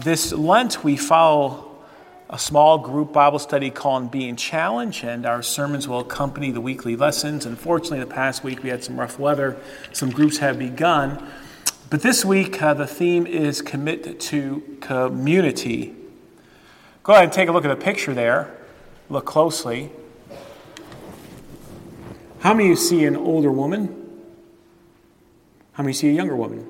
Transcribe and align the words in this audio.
this 0.00 0.32
Lent, 0.32 0.82
we 0.82 0.96
follow 0.96 1.66
a 2.28 2.38
small 2.38 2.78
group 2.78 3.12
Bible 3.12 3.38
study 3.38 3.70
called 3.70 4.10
Being 4.10 4.36
Challenged, 4.36 5.04
and 5.04 5.26
our 5.26 5.42
sermons 5.42 5.88
will 5.88 6.00
accompany 6.00 6.50
the 6.50 6.60
weekly 6.60 6.96
lessons. 6.96 7.44
Unfortunately, 7.44 8.00
the 8.00 8.06
past 8.06 8.42
week 8.42 8.62
we 8.62 8.70
had 8.70 8.82
some 8.82 8.98
rough 8.98 9.18
weather. 9.18 9.56
Some 9.92 10.10
groups 10.10 10.38
have 10.38 10.58
begun. 10.58 11.26
But 11.90 12.02
this 12.02 12.24
week, 12.24 12.62
uh, 12.62 12.74
the 12.74 12.86
theme 12.86 13.26
is 13.26 13.60
commit 13.60 14.20
to 14.20 14.78
community. 14.80 15.94
Go 17.02 17.12
ahead 17.12 17.24
and 17.24 17.32
take 17.32 17.48
a 17.48 17.52
look 17.52 17.64
at 17.64 17.68
the 17.68 17.84
picture 17.84 18.14
there. 18.14 18.56
Look 19.08 19.26
closely. 19.26 19.90
How 22.38 22.54
many 22.54 22.66
of 22.66 22.70
you 22.70 22.76
see 22.76 23.04
an 23.04 23.16
older 23.16 23.50
woman? 23.50 24.22
How 25.72 25.82
many 25.82 25.92
see 25.92 26.08
a 26.08 26.12
younger 26.12 26.36
woman? 26.36 26.66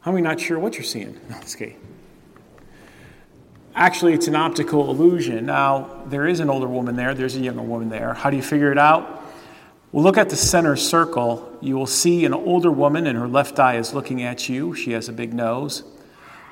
How 0.00 0.12
many 0.12 0.22
not 0.22 0.40
sure 0.40 0.58
what 0.58 0.74
you're 0.74 0.82
seeing? 0.82 1.20
No, 1.28 1.36
it's 1.38 1.54
okay. 1.54 1.76
Actually, 3.74 4.14
it's 4.14 4.28
an 4.28 4.34
optical 4.34 4.90
illusion. 4.90 5.46
Now, 5.46 6.02
there 6.06 6.26
is 6.26 6.40
an 6.40 6.48
older 6.50 6.66
woman 6.66 6.96
there, 6.96 7.14
there's 7.14 7.36
a 7.36 7.40
younger 7.40 7.62
woman 7.62 7.88
there. 7.88 8.14
How 8.14 8.30
do 8.30 8.36
you 8.36 8.42
figure 8.42 8.72
it 8.72 8.78
out? 8.78 9.24
Well, 9.92 10.02
look 10.02 10.16
at 10.16 10.30
the 10.30 10.36
center 10.36 10.76
circle. 10.76 11.56
You 11.60 11.76
will 11.76 11.86
see 11.86 12.24
an 12.24 12.32
older 12.32 12.70
woman, 12.70 13.06
and 13.06 13.18
her 13.18 13.28
left 13.28 13.58
eye 13.58 13.76
is 13.76 13.92
looking 13.92 14.22
at 14.22 14.48
you. 14.48 14.74
She 14.74 14.92
has 14.92 15.08
a 15.08 15.12
big 15.12 15.34
nose. 15.34 15.82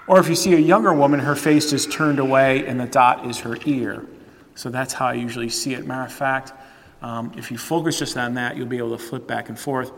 Or 0.07 0.19
if 0.19 0.29
you 0.29 0.35
see 0.35 0.55
a 0.55 0.59
younger 0.59 0.93
woman, 0.93 1.21
her 1.21 1.37
face 1.37 1.73
is 1.73 1.87
turned 1.87 2.19
away, 2.19 2.67
and 2.67 2.79
the 2.79 2.87
dot 2.87 3.27
is 3.27 3.39
her 3.41 3.57
ear. 3.65 4.07
So 4.55 4.71
that's 4.71 4.93
how 4.93 5.07
I 5.07 5.15
usually 5.15 5.49
see 5.49 5.75
it. 5.75 5.87
Matter 5.87 6.05
of 6.05 6.13
fact, 6.13 6.53
um, 7.01 7.33
if 7.37 7.51
you 7.51 7.59
focus 7.59 7.99
just 7.99 8.17
on 8.17 8.35
that, 8.35 8.57
you'll 8.57 8.67
be 8.67 8.79
able 8.79 8.97
to 8.97 9.03
flip 9.03 9.27
back 9.27 9.49
and 9.49 9.59
forth. 9.59 9.93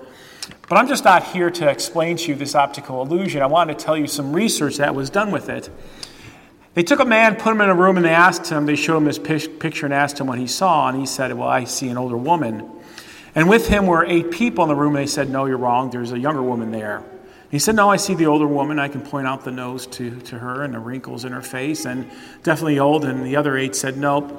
But 0.68 0.76
I'm 0.76 0.88
just 0.88 1.04
not 1.04 1.24
here 1.24 1.50
to 1.50 1.68
explain 1.68 2.16
to 2.18 2.28
you 2.28 2.34
this 2.34 2.54
optical 2.54 3.02
illusion. 3.02 3.42
I 3.42 3.46
want 3.46 3.70
to 3.70 3.74
tell 3.74 3.96
you 3.96 4.06
some 4.06 4.32
research 4.32 4.76
that 4.76 4.94
was 4.94 5.10
done 5.10 5.30
with 5.30 5.48
it. 5.48 5.68
They 6.74 6.82
took 6.84 7.00
a 7.00 7.04
man, 7.04 7.36
put 7.36 7.52
him 7.52 7.60
in 7.60 7.68
a 7.68 7.74
room, 7.74 7.96
and 7.96 8.06
they 8.06 8.14
asked 8.14 8.48
him, 8.48 8.66
they 8.66 8.76
showed 8.76 8.98
him 8.98 9.06
his 9.06 9.18
picture 9.18 9.86
and 9.86 9.94
asked 9.94 10.20
him 10.20 10.28
what 10.28 10.38
he 10.38 10.46
saw. 10.46 10.88
And 10.88 10.98
he 10.98 11.06
said, 11.06 11.32
Well, 11.32 11.48
I 11.48 11.64
see 11.64 11.88
an 11.88 11.98
older 11.98 12.16
woman. 12.16 12.70
And 13.34 13.48
with 13.48 13.68
him 13.68 13.86
were 13.86 14.04
eight 14.04 14.30
people 14.30 14.64
in 14.64 14.68
the 14.68 14.76
room. 14.76 14.94
And 14.94 15.02
they 15.02 15.10
said, 15.10 15.30
No, 15.30 15.46
you're 15.46 15.58
wrong. 15.58 15.90
There's 15.90 16.12
a 16.12 16.18
younger 16.18 16.42
woman 16.42 16.70
there. 16.70 17.02
He 17.50 17.58
said, 17.58 17.74
No, 17.74 17.90
I 17.90 17.96
see 17.96 18.14
the 18.14 18.26
older 18.26 18.46
woman. 18.46 18.78
I 18.78 18.86
can 18.86 19.00
point 19.00 19.26
out 19.26 19.44
the 19.44 19.50
nose 19.50 19.86
to, 19.88 20.20
to 20.20 20.38
her 20.38 20.62
and 20.62 20.72
the 20.72 20.78
wrinkles 20.78 21.24
in 21.24 21.32
her 21.32 21.42
face, 21.42 21.84
and 21.84 22.08
definitely 22.44 22.78
old. 22.78 23.04
And 23.04 23.26
the 23.26 23.34
other 23.34 23.56
eight 23.58 23.74
said, 23.74 23.96
Nope, 23.96 24.32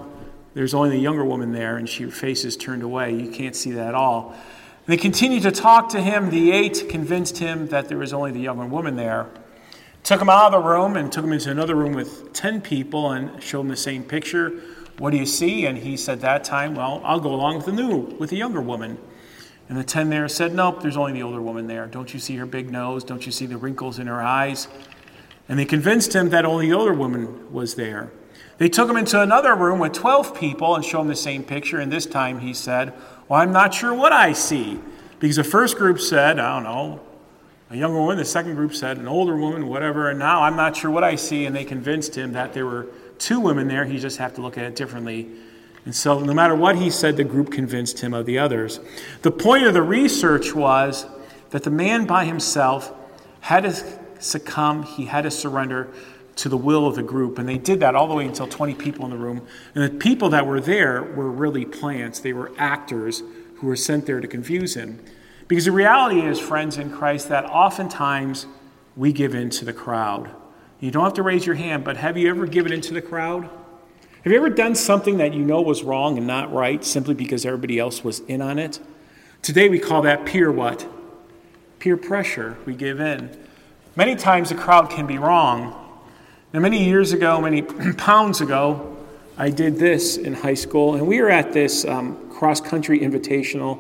there's 0.53 0.73
only 0.73 0.91
the 0.91 0.99
younger 0.99 1.25
woman 1.25 1.51
there, 1.51 1.75
and 1.75 1.87
she, 1.87 2.03
her 2.03 2.11
face 2.11 2.45
is 2.45 2.55
turned 2.55 2.83
away. 2.83 3.13
You 3.13 3.29
can't 3.29 3.55
see 3.55 3.71
that 3.71 3.89
at 3.89 3.95
all. 3.95 4.35
They 4.87 4.97
continued 4.97 5.43
to 5.43 5.51
talk 5.51 5.89
to 5.89 6.01
him. 6.01 6.31
The 6.31 6.51
eight 6.51 6.89
convinced 6.89 7.37
him 7.37 7.67
that 7.67 7.87
there 7.87 7.99
was 7.99 8.13
only 8.13 8.31
the 8.31 8.39
younger 8.39 8.65
woman 8.65 8.95
there. 8.95 9.29
Took 10.03 10.21
him 10.21 10.29
out 10.29 10.53
of 10.53 10.63
the 10.63 10.67
room 10.67 10.97
and 10.97 11.11
took 11.11 11.23
him 11.23 11.33
into 11.33 11.51
another 11.51 11.75
room 11.75 11.93
with 11.93 12.33
10 12.33 12.61
people 12.61 13.11
and 13.11 13.41
showed 13.41 13.61
him 13.61 13.67
the 13.67 13.77
same 13.77 14.03
picture. 14.03 14.49
What 14.97 15.11
do 15.11 15.17
you 15.17 15.27
see? 15.27 15.67
And 15.67 15.77
he 15.77 15.95
said 15.97 16.21
that 16.21 16.43
time, 16.43 16.73
Well, 16.73 17.01
I'll 17.03 17.19
go 17.19 17.33
along 17.33 17.57
with 17.57 17.67
the 17.67 17.71
new, 17.71 17.97
with 17.97 18.31
the 18.31 18.37
younger 18.37 18.61
woman. 18.61 18.97
And 19.69 19.77
the 19.77 19.83
10 19.83 20.09
there 20.09 20.27
said, 20.27 20.53
Nope, 20.53 20.81
there's 20.81 20.97
only 20.97 21.13
the 21.13 21.23
older 21.23 21.41
woman 21.41 21.67
there. 21.67 21.85
Don't 21.85 22.11
you 22.13 22.19
see 22.19 22.35
her 22.37 22.47
big 22.47 22.71
nose? 22.71 23.03
Don't 23.03 23.25
you 23.25 23.31
see 23.31 23.45
the 23.45 23.57
wrinkles 23.57 23.99
in 23.99 24.07
her 24.07 24.21
eyes? 24.21 24.67
And 25.47 25.59
they 25.59 25.65
convinced 25.65 26.15
him 26.15 26.29
that 26.29 26.43
only 26.43 26.69
the 26.69 26.75
older 26.75 26.93
woman 26.93 27.53
was 27.53 27.75
there. 27.75 28.11
They 28.57 28.69
took 28.69 28.89
him 28.89 28.97
into 28.97 29.19
another 29.19 29.55
room 29.55 29.79
with 29.79 29.93
12 29.93 30.35
people 30.35 30.75
and 30.75 30.85
showed 30.85 31.01
him 31.01 31.07
the 31.07 31.15
same 31.15 31.43
picture. 31.43 31.79
And 31.79 31.91
this 31.91 32.05
time 32.05 32.39
he 32.39 32.53
said, 32.53 32.93
Well, 33.27 33.41
I'm 33.41 33.51
not 33.51 33.73
sure 33.73 33.93
what 33.93 34.13
I 34.13 34.33
see. 34.33 34.79
Because 35.19 35.37
the 35.37 35.43
first 35.43 35.77
group 35.77 35.99
said, 35.99 36.39
I 36.39 36.55
don't 36.55 36.63
know, 36.63 37.01
a 37.69 37.77
younger 37.77 37.99
woman. 37.99 38.17
The 38.17 38.25
second 38.25 38.55
group 38.55 38.75
said 38.75 38.97
an 38.97 39.07
older 39.07 39.35
woman, 39.35 39.67
whatever. 39.67 40.09
And 40.09 40.19
now 40.19 40.43
I'm 40.43 40.55
not 40.55 40.75
sure 40.75 40.91
what 40.91 41.03
I 41.03 41.15
see. 41.15 41.45
And 41.45 41.55
they 41.55 41.63
convinced 41.63 42.15
him 42.15 42.33
that 42.33 42.53
there 42.53 42.65
were 42.65 42.87
two 43.17 43.39
women 43.39 43.67
there. 43.67 43.85
He 43.85 43.97
just 43.97 44.17
have 44.17 44.35
to 44.35 44.41
look 44.41 44.57
at 44.57 44.65
it 44.65 44.75
differently. 44.75 45.29
And 45.85 45.95
so, 45.95 46.19
no 46.19 46.33
matter 46.33 46.55
what 46.55 46.75
he 46.75 46.89
said, 46.89 47.17
the 47.17 47.23
group 47.23 47.51
convinced 47.51 47.99
him 47.99 48.13
of 48.13 48.25
the 48.25 48.37
others. 48.37 48.79
The 49.23 49.31
point 49.31 49.65
of 49.65 49.73
the 49.73 49.81
research 49.81 50.53
was 50.53 51.05
that 51.49 51.63
the 51.63 51.71
man 51.71 52.05
by 52.05 52.25
himself 52.25 52.93
had 53.39 53.63
to 53.63 53.73
succumb, 54.19 54.83
he 54.83 55.05
had 55.05 55.23
to 55.23 55.31
surrender 55.31 55.89
to 56.41 56.49
the 56.49 56.57
will 56.57 56.87
of 56.87 56.95
the 56.95 57.03
group. 57.03 57.37
And 57.37 57.47
they 57.47 57.59
did 57.59 57.79
that 57.81 57.93
all 57.93 58.07
the 58.07 58.15
way 58.15 58.25
until 58.25 58.47
20 58.47 58.73
people 58.73 59.05
in 59.05 59.11
the 59.11 59.17
room. 59.17 59.45
And 59.75 59.83
the 59.83 59.99
people 59.99 60.29
that 60.29 60.47
were 60.47 60.59
there 60.59 61.03
were 61.03 61.29
really 61.29 61.65
plants, 61.65 62.19
they 62.19 62.33
were 62.33 62.51
actors 62.57 63.21
who 63.57 63.67
were 63.67 63.75
sent 63.75 64.07
there 64.07 64.19
to 64.19 64.27
confuse 64.27 64.73
him. 64.73 64.99
Because 65.47 65.65
the 65.65 65.71
reality 65.71 66.21
is, 66.21 66.39
friends 66.39 66.79
in 66.79 66.89
Christ, 66.89 67.29
that 67.29 67.45
oftentimes 67.45 68.47
we 68.95 69.13
give 69.13 69.35
in 69.35 69.51
to 69.51 69.65
the 69.65 69.73
crowd. 69.73 70.31
You 70.79 70.89
don't 70.89 71.03
have 71.03 71.13
to 71.13 71.23
raise 71.23 71.45
your 71.45 71.55
hand, 71.55 71.83
but 71.83 71.97
have 71.97 72.17
you 72.17 72.27
ever 72.27 72.47
given 72.47 72.73
in 72.73 72.81
to 72.81 72.93
the 72.95 73.03
crowd? 73.03 73.43
Have 74.23 74.31
you 74.31 74.37
ever 74.37 74.49
done 74.49 74.73
something 74.73 75.17
that 75.17 75.35
you 75.35 75.45
know 75.45 75.61
was 75.61 75.83
wrong 75.83 76.17
and 76.17 76.25
not 76.25 76.51
right 76.51 76.83
simply 76.83 77.13
because 77.13 77.45
everybody 77.45 77.77
else 77.77 78.03
was 78.03 78.21
in 78.21 78.41
on 78.41 78.57
it? 78.57 78.79
Today 79.43 79.69
we 79.69 79.77
call 79.77 80.01
that 80.03 80.25
peer 80.25 80.51
what? 80.51 80.87
Peer 81.77 81.97
pressure. 81.97 82.57
We 82.65 82.73
give 82.73 82.99
in. 82.99 83.37
Many 83.95 84.15
times 84.15 84.49
the 84.49 84.55
crowd 84.55 84.89
can 84.89 85.05
be 85.05 85.19
wrong. 85.19 85.80
Now, 86.53 86.59
many 86.59 86.83
years 86.83 87.13
ago, 87.13 87.39
many 87.39 87.61
pounds 87.97 88.41
ago, 88.41 88.97
I 89.37 89.49
did 89.49 89.77
this 89.77 90.17
in 90.17 90.33
high 90.33 90.55
school, 90.55 90.95
and 90.95 91.07
we 91.07 91.21
were 91.21 91.29
at 91.29 91.53
this 91.53 91.85
um, 91.85 92.29
cross 92.29 92.59
country 92.59 92.99
invitational 92.99 93.77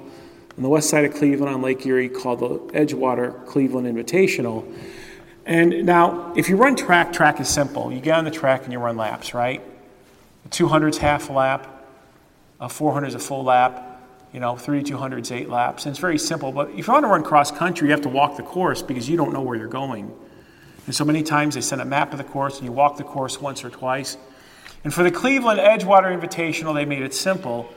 on 0.55 0.63
the 0.63 0.69
west 0.69 0.89
side 0.89 1.03
of 1.03 1.13
Cleveland 1.13 1.53
on 1.53 1.61
Lake 1.61 1.85
Erie 1.85 2.07
called 2.07 2.39
the 2.39 2.59
Edgewater 2.73 3.45
Cleveland 3.45 3.93
Invitational. 3.93 4.73
And 5.45 5.85
now, 5.85 6.33
if 6.37 6.47
you 6.47 6.55
run 6.55 6.77
track, 6.77 7.11
track 7.11 7.41
is 7.41 7.49
simple. 7.49 7.91
You 7.91 7.99
get 7.99 8.17
on 8.17 8.23
the 8.23 8.31
track 8.31 8.63
and 8.63 8.71
you 8.71 8.79
run 8.79 8.95
laps, 8.95 9.33
right? 9.33 9.61
The 10.43 10.49
200 10.49 10.87
is 10.87 10.97
half 10.97 11.29
a 11.29 11.33
lap, 11.33 11.85
a 12.61 12.69
400 12.69 13.07
is 13.07 13.15
a 13.15 13.19
full 13.19 13.43
lap, 13.43 14.01
you 14.31 14.39
know, 14.39 14.55
3200 14.55 15.25
is 15.25 15.31
eight 15.33 15.49
laps. 15.49 15.85
And 15.85 15.91
it's 15.91 15.99
very 15.99 16.17
simple. 16.17 16.53
But 16.53 16.69
if 16.69 16.87
you 16.87 16.93
want 16.93 17.03
to 17.03 17.09
run 17.09 17.23
cross 17.23 17.51
country, 17.51 17.89
you 17.89 17.91
have 17.91 18.03
to 18.03 18.09
walk 18.09 18.37
the 18.37 18.43
course 18.43 18.81
because 18.81 19.09
you 19.09 19.17
don't 19.17 19.33
know 19.33 19.41
where 19.41 19.57
you're 19.57 19.67
going. 19.67 20.15
And 20.91 20.95
so 20.97 21.05
many 21.05 21.23
times 21.23 21.55
they 21.55 21.61
send 21.61 21.81
a 21.81 21.85
map 21.85 22.11
of 22.11 22.17
the 22.17 22.25
course 22.25 22.57
and 22.57 22.65
you 22.65 22.73
walk 22.73 22.97
the 22.97 23.05
course 23.05 23.39
once 23.39 23.63
or 23.63 23.69
twice. 23.69 24.17
And 24.83 24.93
for 24.93 25.03
the 25.03 25.09
Cleveland 25.09 25.61
Edgewater 25.61 26.13
Invitational, 26.13 26.73
they 26.73 26.83
made 26.83 27.01
it 27.01 27.13
simple. 27.13 27.73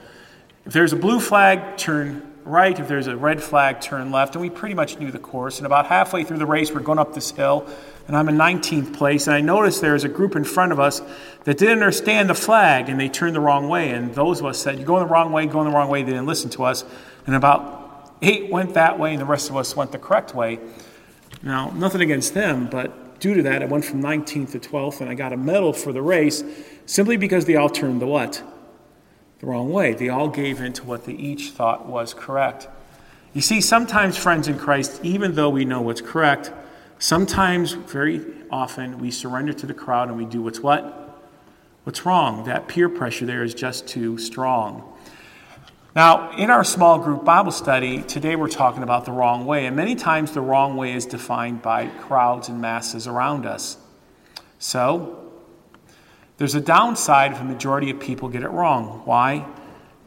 If 0.66 0.72
there's 0.72 0.92
a 0.92 0.96
blue 0.96 1.20
flag, 1.20 1.76
turn 1.76 2.34
right. 2.42 2.76
If 2.76 2.88
there's 2.88 3.06
a 3.06 3.16
red 3.16 3.40
flag, 3.40 3.80
turn 3.80 4.10
left. 4.10 4.34
And 4.34 4.42
we 4.42 4.50
pretty 4.50 4.74
much 4.74 4.98
knew 4.98 5.12
the 5.12 5.20
course. 5.20 5.58
And 5.58 5.66
about 5.66 5.86
halfway 5.86 6.24
through 6.24 6.38
the 6.38 6.46
race, 6.46 6.72
we're 6.72 6.80
going 6.80 6.98
up 6.98 7.14
this 7.14 7.30
hill, 7.30 7.68
and 8.08 8.16
I'm 8.16 8.28
in 8.28 8.34
19th 8.34 8.96
place. 8.96 9.28
And 9.28 9.36
I 9.36 9.40
noticed 9.40 9.80
there 9.80 9.92
was 9.92 10.02
a 10.02 10.08
group 10.08 10.34
in 10.34 10.42
front 10.42 10.72
of 10.72 10.80
us 10.80 11.00
that 11.44 11.56
didn't 11.56 11.74
understand 11.74 12.28
the 12.28 12.34
flag, 12.34 12.88
and 12.88 12.98
they 12.98 13.08
turned 13.08 13.36
the 13.36 13.40
wrong 13.40 13.68
way. 13.68 13.90
And 13.90 14.12
those 14.12 14.40
of 14.40 14.46
us 14.46 14.58
said, 14.58 14.76
You're 14.76 14.88
going 14.88 15.06
the 15.06 15.12
wrong 15.12 15.30
way, 15.30 15.46
going 15.46 15.68
the 15.68 15.76
wrong 15.76 15.88
way. 15.88 16.02
They 16.02 16.10
didn't 16.10 16.26
listen 16.26 16.50
to 16.50 16.64
us. 16.64 16.84
And 17.28 17.36
about 17.36 18.12
eight 18.22 18.50
went 18.50 18.74
that 18.74 18.98
way, 18.98 19.12
and 19.12 19.20
the 19.20 19.24
rest 19.24 19.50
of 19.50 19.56
us 19.56 19.76
went 19.76 19.92
the 19.92 20.00
correct 20.00 20.34
way. 20.34 20.58
Now, 21.44 21.70
nothing 21.70 22.00
against 22.00 22.34
them, 22.34 22.66
but 22.66 23.03
due 23.24 23.32
to 23.32 23.42
that, 23.42 23.62
I 23.62 23.64
went 23.64 23.86
from 23.86 24.02
19th 24.02 24.52
to 24.52 24.58
12th, 24.58 25.00
and 25.00 25.08
I 25.08 25.14
got 25.14 25.32
a 25.32 25.36
medal 25.38 25.72
for 25.72 25.94
the 25.94 26.02
race 26.02 26.44
simply 26.84 27.16
because 27.16 27.46
they 27.46 27.56
all 27.56 27.70
turned 27.70 28.02
the 28.02 28.06
what? 28.06 28.42
the 29.38 29.46
wrong 29.46 29.70
way. 29.70 29.94
They 29.94 30.10
all 30.10 30.28
gave 30.28 30.60
in 30.60 30.74
to 30.74 30.84
what 30.84 31.06
they 31.06 31.14
each 31.14 31.50
thought 31.50 31.86
was 31.86 32.12
correct. 32.12 32.68
You 33.32 33.40
see, 33.40 33.62
sometimes, 33.62 34.18
friends 34.18 34.46
in 34.46 34.58
Christ, 34.58 35.00
even 35.02 35.34
though 35.34 35.48
we 35.48 35.64
know 35.64 35.80
what's 35.80 36.02
correct, 36.02 36.52
sometimes, 36.98 37.72
very 37.72 38.20
often, 38.50 38.98
we 38.98 39.10
surrender 39.10 39.54
to 39.54 39.66
the 39.66 39.72
crowd 39.72 40.08
and 40.08 40.18
we 40.18 40.26
do 40.26 40.42
what's 40.42 40.60
what? 40.60 41.18
What's 41.84 42.04
wrong? 42.04 42.44
That 42.44 42.68
peer 42.68 42.90
pressure 42.90 43.24
there 43.24 43.42
is 43.42 43.54
just 43.54 43.88
too 43.88 44.18
strong. 44.18 44.93
Now, 45.94 46.36
in 46.36 46.50
our 46.50 46.64
small 46.64 46.98
group 46.98 47.24
Bible 47.24 47.52
study, 47.52 48.02
today 48.02 48.34
we're 48.34 48.48
talking 48.48 48.82
about 48.82 49.04
the 49.04 49.12
wrong 49.12 49.46
way. 49.46 49.66
And 49.66 49.76
many 49.76 49.94
times 49.94 50.32
the 50.32 50.40
wrong 50.40 50.76
way 50.76 50.92
is 50.92 51.06
defined 51.06 51.62
by 51.62 51.86
crowds 51.86 52.48
and 52.48 52.60
masses 52.60 53.06
around 53.06 53.46
us. 53.46 53.76
So, 54.58 55.30
there's 56.36 56.56
a 56.56 56.60
downside 56.60 57.30
if 57.30 57.40
a 57.40 57.44
majority 57.44 57.90
of 57.90 58.00
people 58.00 58.28
get 58.28 58.42
it 58.42 58.48
wrong. 58.48 59.02
Why? 59.04 59.46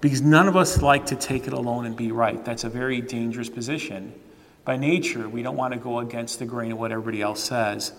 Because 0.02 0.22
none 0.22 0.50
of 0.50 0.58
us 0.58 0.82
like 0.82 1.06
to 1.06 1.16
take 1.16 1.48
it 1.48 1.54
alone 1.54 1.86
and 1.86 1.96
be 1.96 2.12
right. 2.12 2.44
That's 2.44 2.66
a 2.66 2.70
very 2.70 3.00
dangerous 3.00 3.48
position. 3.48 4.14
By 4.66 4.76
nature, 4.76 5.30
we 5.30 5.42
don't 5.42 5.56
want 5.56 5.74
to 5.74 5.80
go 5.80 6.00
against 6.00 6.40
the 6.40 6.46
grain 6.46 6.74
of 6.74 6.80
what 6.80 6.92
everybody 6.92 7.22
else 7.22 7.42
says. 7.42 7.94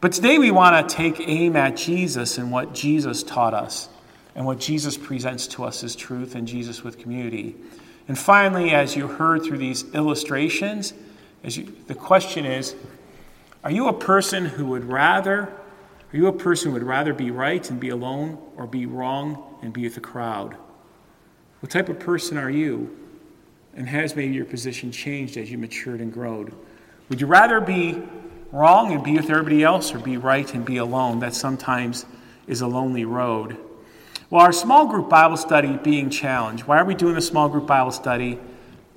But 0.00 0.12
today 0.12 0.38
we 0.38 0.52
want 0.52 0.88
to 0.88 0.94
take 0.94 1.18
aim 1.18 1.56
at 1.56 1.76
Jesus 1.76 2.38
and 2.38 2.52
what 2.52 2.74
Jesus 2.74 3.24
taught 3.24 3.54
us 3.54 3.88
and 4.38 4.46
what 4.46 4.60
Jesus 4.60 4.96
presents 4.96 5.48
to 5.48 5.64
us 5.64 5.82
as 5.82 5.96
truth 5.96 6.36
and 6.36 6.46
Jesus 6.46 6.84
with 6.84 6.96
community. 6.96 7.56
And 8.06 8.16
finally, 8.16 8.70
as 8.70 8.94
you 8.94 9.08
heard 9.08 9.42
through 9.42 9.58
these 9.58 9.92
illustrations, 9.94 10.94
as 11.42 11.56
you, 11.56 11.74
the 11.88 11.94
question 11.96 12.44
is 12.46 12.76
are 13.64 13.72
you 13.72 13.88
a 13.88 13.92
person 13.92 14.44
who 14.44 14.66
would 14.66 14.84
rather 14.84 15.52
are 16.12 16.16
you 16.16 16.28
a 16.28 16.32
person 16.32 16.68
who 16.68 16.74
would 16.74 16.86
rather 16.86 17.12
be 17.12 17.32
right 17.32 17.68
and 17.68 17.80
be 17.80 17.88
alone 17.88 18.38
or 18.56 18.68
be 18.68 18.86
wrong 18.86 19.58
and 19.60 19.72
be 19.72 19.82
with 19.82 19.96
the 19.96 20.00
crowd? 20.00 20.56
What 21.58 21.70
type 21.70 21.88
of 21.88 21.98
person 21.98 22.38
are 22.38 22.48
you? 22.48 22.96
And 23.74 23.88
has 23.88 24.14
maybe 24.14 24.34
your 24.34 24.44
position 24.44 24.92
changed 24.92 25.36
as 25.36 25.50
you 25.50 25.58
matured 25.58 26.00
and 26.00 26.12
growed? 26.12 26.54
Would 27.08 27.20
you 27.20 27.26
rather 27.26 27.60
be 27.60 28.00
wrong 28.52 28.92
and 28.92 29.02
be 29.02 29.16
with 29.16 29.30
everybody 29.30 29.64
else 29.64 29.92
or 29.92 29.98
be 29.98 30.16
right 30.16 30.54
and 30.54 30.64
be 30.64 30.78
alone. 30.78 31.18
That 31.20 31.34
sometimes 31.34 32.06
is 32.46 32.60
a 32.60 32.66
lonely 32.66 33.04
road. 33.04 33.58
Well, 34.30 34.42
our 34.42 34.52
small 34.52 34.86
group 34.86 35.08
Bible 35.08 35.38
study 35.38 35.78
being 35.78 36.10
challenged. 36.10 36.64
Why 36.64 36.78
are 36.78 36.84
we 36.84 36.94
doing 36.94 37.16
a 37.16 37.20
small 37.20 37.48
group 37.48 37.66
Bible 37.66 37.92
study? 37.92 38.38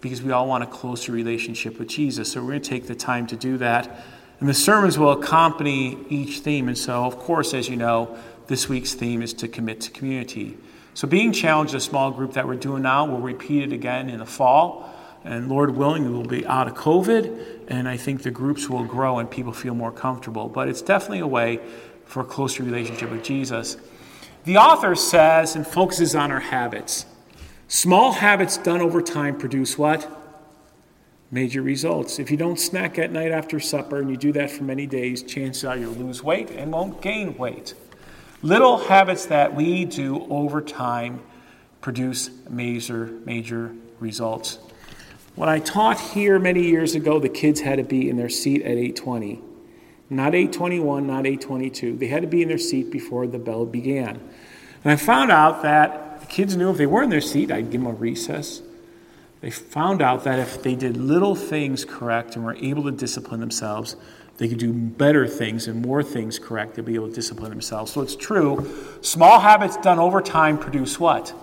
Because 0.01 0.21
we 0.21 0.33
all 0.33 0.45
want 0.45 0.65
a 0.65 0.67
closer 0.67 1.13
relationship 1.13 1.79
with 1.79 1.87
Jesus. 1.87 2.33
So 2.33 2.41
we're 2.41 2.49
going 2.49 2.61
to 2.61 2.69
take 2.69 2.87
the 2.87 2.95
time 2.95 3.27
to 3.27 3.37
do 3.37 3.57
that. 3.59 4.03
And 4.41 4.49
the 4.49 4.53
sermons 4.53 4.99
will 4.99 5.13
accompany 5.13 5.97
each 6.09 6.39
theme. 6.39 6.67
And 6.67 6.77
so, 6.77 7.05
of 7.05 7.17
course, 7.17 7.53
as 7.53 7.69
you 7.69 7.77
know, 7.77 8.17
this 8.47 8.67
week's 8.67 8.93
theme 8.93 9.21
is 9.21 9.33
to 9.35 9.47
commit 9.47 9.79
to 9.81 9.91
community. 9.91 10.57
So, 10.95 11.07
being 11.07 11.31
challenged, 11.31 11.73
a 11.75 11.79
small 11.79 12.11
group 12.11 12.33
that 12.33 12.45
we're 12.45 12.55
doing 12.55 12.83
now, 12.83 13.05
we'll 13.05 13.21
repeat 13.21 13.63
it 13.63 13.71
again 13.71 14.09
in 14.09 14.19
the 14.19 14.25
fall. 14.25 14.93
And 15.23 15.47
Lord 15.47 15.77
willing, 15.77 16.11
we'll 16.11 16.25
be 16.25 16.45
out 16.45 16.67
of 16.67 16.73
COVID. 16.73 17.69
And 17.69 17.87
I 17.87 17.95
think 17.95 18.23
the 18.23 18.31
groups 18.31 18.67
will 18.67 18.83
grow 18.83 19.19
and 19.19 19.31
people 19.31 19.53
feel 19.53 19.75
more 19.75 19.93
comfortable. 19.93 20.49
But 20.49 20.67
it's 20.67 20.81
definitely 20.81 21.19
a 21.19 21.27
way 21.27 21.61
for 22.03 22.19
a 22.19 22.25
closer 22.25 22.63
relationship 22.63 23.09
with 23.09 23.23
Jesus. 23.23 23.77
The 24.43 24.57
author 24.57 24.95
says 24.95 25.55
and 25.55 25.65
focuses 25.65 26.15
on 26.15 26.31
our 26.31 26.39
habits. 26.39 27.05
Small 27.67 28.11
habits 28.11 28.57
done 28.57 28.81
over 28.81 29.01
time 29.01 29.37
produce 29.37 29.77
what? 29.77 30.09
Major 31.29 31.61
results. 31.61 32.17
If 32.19 32.31
you 32.31 32.37
don't 32.37 32.59
snack 32.59 32.97
at 32.97 33.11
night 33.11 33.31
after 33.31 33.59
supper 33.59 33.99
and 33.99 34.09
you 34.09 34.17
do 34.17 34.31
that 34.33 34.49
for 34.49 34.63
many 34.63 34.87
days, 34.87 35.21
chances 35.23 35.63
are 35.63 35.77
you'll 35.77 35.93
lose 35.93 36.23
weight 36.23 36.49
and 36.49 36.71
won't 36.71 37.01
gain 37.01 37.37
weight. 37.37 37.75
Little 38.41 38.77
habits 38.77 39.27
that 39.27 39.53
we 39.53 39.85
do 39.85 40.25
over 40.29 40.59
time 40.61 41.21
produce 41.79 42.31
major, 42.49 43.13
major 43.25 43.75
results. 43.99 44.57
When 45.35 45.47
I 45.47 45.59
taught 45.59 45.99
here 45.99 46.39
many 46.39 46.63
years 46.63 46.95
ago, 46.95 47.19
the 47.19 47.29
kids 47.29 47.61
had 47.61 47.77
to 47.77 47.83
be 47.83 48.09
in 48.09 48.17
their 48.17 48.29
seat 48.29 48.63
at 48.63 48.71
820. 48.71 49.39
Not 50.11 50.35
821, 50.35 51.07
not 51.07 51.25
822. 51.25 51.95
They 51.95 52.07
had 52.07 52.21
to 52.21 52.27
be 52.27 52.41
in 52.41 52.49
their 52.49 52.57
seat 52.57 52.91
before 52.91 53.27
the 53.27 53.39
bell 53.39 53.65
began. 53.65 54.19
And 54.83 54.91
I 54.91 54.97
found 54.97 55.31
out 55.31 55.61
that 55.61 56.19
the 56.19 56.25
kids 56.25 56.53
knew 56.57 56.69
if 56.69 56.75
they 56.75 56.85
were 56.85 57.01
in 57.01 57.09
their 57.09 57.21
seat, 57.21 57.49
I'd 57.49 57.71
give 57.71 57.81
them 57.81 57.89
a 57.89 57.93
recess. 57.93 58.61
They 59.39 59.51
found 59.51 60.01
out 60.01 60.25
that 60.25 60.37
if 60.37 60.63
they 60.63 60.75
did 60.75 60.97
little 60.97 61.33
things 61.33 61.85
correct 61.85 62.35
and 62.35 62.43
were 62.43 62.55
able 62.55 62.83
to 62.83 62.91
discipline 62.91 63.39
themselves, 63.39 63.95
they 64.35 64.49
could 64.49 64.57
do 64.57 64.73
better 64.73 65.29
things 65.29 65.69
and 65.69 65.81
more 65.81 66.03
things 66.03 66.39
correct. 66.39 66.75
They'd 66.75 66.83
be 66.83 66.95
able 66.95 67.07
to 67.07 67.15
discipline 67.15 67.49
themselves. 67.49 67.93
So 67.93 68.01
it's 68.01 68.17
true. 68.17 68.69
Small 68.99 69.39
habits 69.39 69.77
done 69.77 69.97
over 69.97 70.21
time 70.21 70.57
produce 70.57 70.99
what? 70.99 71.33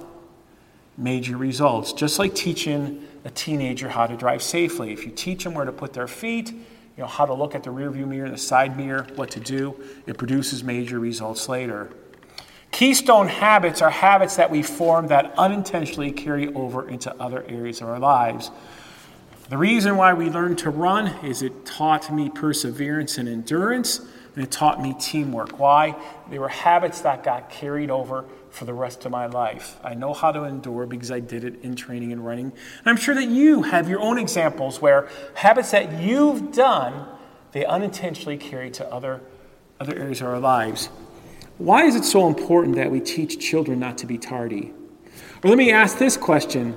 Major 0.99 1.39
results. 1.39 1.95
Just 1.95 2.19
like 2.19 2.35
teaching 2.35 3.03
a 3.25 3.31
teenager 3.31 3.89
how 3.89 4.07
to 4.07 4.15
drive 4.15 4.43
safely. 4.43 4.93
If 4.93 5.07
you 5.07 5.11
teach 5.11 5.45
them 5.45 5.55
where 5.55 5.65
to 5.65 5.73
put 5.73 5.95
their 5.95 6.07
feet, 6.07 6.53
you 6.99 7.05
know, 7.05 7.09
how 7.09 7.25
to 7.25 7.33
look 7.33 7.55
at 7.55 7.63
the 7.63 7.71
rearview 7.71 8.09
mirror, 8.09 8.29
the 8.29 8.37
side 8.37 8.77
mirror, 8.77 9.07
what 9.15 9.31
to 9.31 9.39
do, 9.39 9.81
it 10.09 10.19
produces 10.19 10.65
major 10.65 10.99
results 10.99 11.49
later. 11.49 11.93
Keystone 12.73 13.29
habits 13.29 13.81
are 13.81 13.91
habits 13.91 14.35
that 14.35 14.51
we 14.51 14.65
form 14.65 15.07
that 15.07 15.33
unintentionally 15.39 16.11
carry 16.11 16.53
over 16.55 16.89
into 16.89 17.15
other 17.23 17.45
areas 17.45 17.81
of 17.81 17.89
our 17.89 18.01
lives. 18.01 18.51
The 19.49 19.57
reason 19.57 19.97
why 19.97 20.13
we 20.13 20.29
learned 20.29 20.59
to 20.59 20.71
run 20.71 21.25
is 21.25 21.41
it 21.41 21.65
taught 21.65 22.13
me 22.13 22.31
perseverance 22.31 23.17
and 23.17 23.29
endurance, 23.29 24.01
and 24.35 24.43
it 24.43 24.51
taught 24.51 24.83
me 24.83 24.93
teamwork. 24.99 25.61
Why? 25.61 25.95
They 26.29 26.41
were 26.41 26.49
habits 26.49 27.03
that 27.03 27.23
got 27.23 27.49
carried 27.49 27.93
over 27.93 28.25
for 28.51 28.65
the 28.65 28.75
rest 28.75 29.05
of 29.05 29.13
my 29.13 29.27
life. 29.27 29.77
I 29.85 29.95
know 29.95 30.13
how 30.13 30.33
to 30.33 30.45
endure 30.45 30.87
because 30.87 31.11
I 31.11 31.21
did 31.21 31.45
it 31.45 31.63
in 31.63 31.77
training 31.77 32.13
and 32.13 32.25
running. 32.25 32.47
And 32.47 32.87
I'm 32.87 32.97
sure 32.97 33.15
that 33.15 33.29
you 33.29 33.63
have 33.63 33.89
your 33.89 34.01
own 34.01 34.19
examples 34.19 34.81
where 34.81 35.09
habits 35.35 35.71
that 35.71 36.01
you've 36.01 36.53
done, 36.53 37.07
they 37.53 37.65
unintentionally 37.65 38.37
carry 38.37 38.71
to 38.73 38.93
other, 38.93 39.21
other 39.81 39.97
areas 39.99 40.21
of 40.21 40.29
our 40.29 40.41
lives. 40.41 40.87
Why 41.59 41.85
is 41.85 41.97
it 41.97 42.05
so 42.05 42.27
important 42.29 42.77
that 42.77 42.91
we 42.91 43.01
teach 43.01 43.39
children 43.41 43.81
not 43.81 43.99
to 43.99 44.07
be 44.07 44.19
tardy? 44.19 44.73
Or 45.43 45.51
let 45.51 45.59
me 45.59 45.73
ask 45.73 45.99
this 45.99 46.17
question 46.17 46.73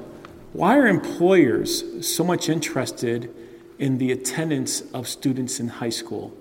Why 0.54 0.78
are 0.78 0.88
employers 0.88 2.08
so 2.08 2.24
much 2.24 2.50
interested 2.50 3.34
in 3.78 3.98
the 3.98 4.12
attendance 4.12 4.82
of 4.94 5.08
students 5.08 5.60
in 5.60 5.68
high 5.68 5.90
school? 5.90 6.36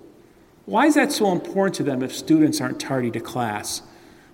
Why 0.67 0.87
is 0.87 0.94
that 0.94 1.11
so 1.12 1.32
important 1.32 1.75
to 1.77 1.82
them 1.82 2.03
if 2.03 2.15
students 2.15 2.61
aren't 2.61 2.79
tardy 2.79 3.11
to 3.11 3.21
class? 3.21 3.82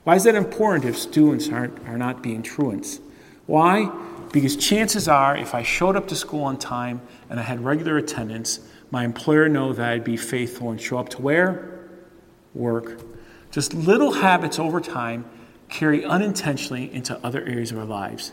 Why 0.07 0.15
is 0.15 0.23
that 0.23 0.37
important 0.37 0.85
if 0.85 0.97
students 0.97 1.49
aren't, 1.49 1.81
are 1.89 1.99
not 1.99 2.23
being 2.23 2.41
truants? 2.41 3.01
Why? 3.47 3.91
Because 4.33 4.55
chances 4.55 5.09
are, 5.09 5.37
if 5.37 5.53
I 5.53 5.65
showed 5.65 5.97
up 5.97 6.07
to 6.07 6.15
school 6.15 6.45
on 6.45 6.59
time 6.59 7.01
and 7.29 7.41
I 7.41 7.43
had 7.43 7.65
regular 7.65 7.97
attendance, 7.97 8.61
my 8.93 9.05
employer 9.05 9.49
know 9.49 9.73
that 9.73 9.91
I'd 9.91 10.05
be 10.05 10.17
faithful 10.17 10.71
and 10.71 10.81
show 10.81 10.99
up 10.99 11.09
to 11.09 11.23
where? 11.23 11.89
Work. 12.55 13.01
Just 13.51 13.75
little 13.75 14.13
habits 14.13 14.61
over 14.61 14.81
time 14.81 15.25
carry 15.69 16.05
unintentionally 16.05 16.95
into 16.95 17.19
other 17.27 17.41
areas 17.41 17.73
of 17.73 17.79
our 17.79 17.85
lives. 17.85 18.31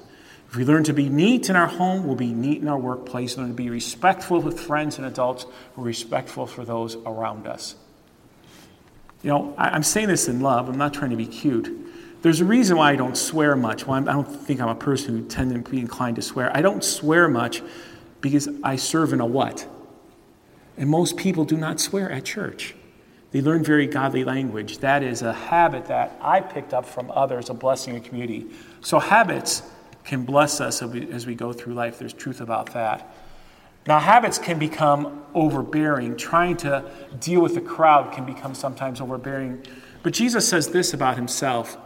If 0.50 0.56
we 0.56 0.66
learn 0.66 0.84
to 0.84 0.94
be 0.94 1.10
neat 1.10 1.50
in 1.50 1.56
our 1.56 1.66
home, 1.66 2.06
we'll 2.06 2.16
be 2.16 2.34
neat 2.34 2.62
in 2.62 2.68
our 2.68 2.78
workplace. 2.78 3.36
Learn 3.36 3.48
to 3.48 3.54
be 3.56 3.72
respectful 3.72 4.40
with 4.40 4.60
friends 4.60 5.00
and 5.00 5.08
adults, 5.08 5.48
we're 5.76 5.86
respectful 5.86 6.46
for 6.46 6.66
those 6.66 6.98
around 6.98 7.48
us. 7.48 7.74
You 9.24 9.30
know, 9.30 9.56
I, 9.58 9.76
am 9.76 9.84
saying 9.84 10.10
this 10.10 10.28
in 10.28 10.42
love. 10.42 10.70
I'm 10.70 10.78
not 10.78 10.94
trying 10.94 11.10
to 11.12 11.16
be 11.16 11.26
cute. 11.26 11.72
There's 12.22 12.42
a 12.42 12.46
reason 12.46 12.78
why 12.78 12.92
I 12.92 12.96
don't 12.96 13.18
swear 13.18 13.56
much. 13.56 13.88
Well, 13.88 13.98
I 13.98 14.14
don't 14.14 14.26
think 14.26 14.62
I'm 14.62 14.70
a 14.70 14.76
person 14.76 15.18
who 15.18 15.28
tends 15.28 15.54
to 15.54 15.60
be 15.60 15.80
inclined 15.80 16.18
to 16.18 16.22
swear. 16.22 16.56
I 16.56 16.62
don't 16.62 16.84
swear 16.84 17.28
much 17.28 17.62
because 18.22 18.48
I 18.64 18.76
serve 18.76 19.12
in 19.14 19.20
a 19.20 19.26
what? 19.26 19.68
And 20.78 20.90
most 20.90 21.18
people 21.18 21.46
do 21.46 21.58
not 21.58 21.80
swear 21.80 22.12
at 22.12 22.26
church. 22.26 22.76
They 23.32 23.42
learn 23.42 23.64
very 23.64 23.88
godly 23.88 24.24
language. 24.24 24.78
That 24.80 25.04
is 25.04 25.22
a 25.22 25.34
habit 25.34 25.86
that 25.88 26.18
I 26.22 26.40
picked 26.40 26.74
up 26.74 26.86
from 26.86 27.10
others, 27.12 27.50
a 27.50 27.54
blessing 27.54 27.96
in 27.96 28.02
community. 28.02 28.48
So 28.82 29.00
habits 29.00 29.64
can 30.04 30.24
bless 30.24 30.62
us 30.62 30.82
as 30.82 30.90
we, 30.92 31.12
as 31.12 31.26
we 31.26 31.34
go 31.36 31.52
through 31.52 31.74
life. 31.74 31.98
There's 31.98 32.14
truth 32.14 32.42
about 32.42 32.74
that. 32.74 33.16
Now, 33.86 34.00
habits 34.00 34.38
can 34.38 34.60
become 34.60 35.24
overbearing. 35.34 36.16
Trying 36.16 36.58
to 36.58 36.90
deal 37.20 37.42
with 37.42 37.56
the 37.56 37.62
crowd 37.62 38.14
can 38.14 38.26
become 38.26 38.56
sometimes 38.56 39.02
overbearing. 39.02 39.66
But 40.04 40.14
Jesus 40.14 40.48
says 40.48 40.70
this 40.70 40.94
about 40.94 41.16
himself. 41.16 41.78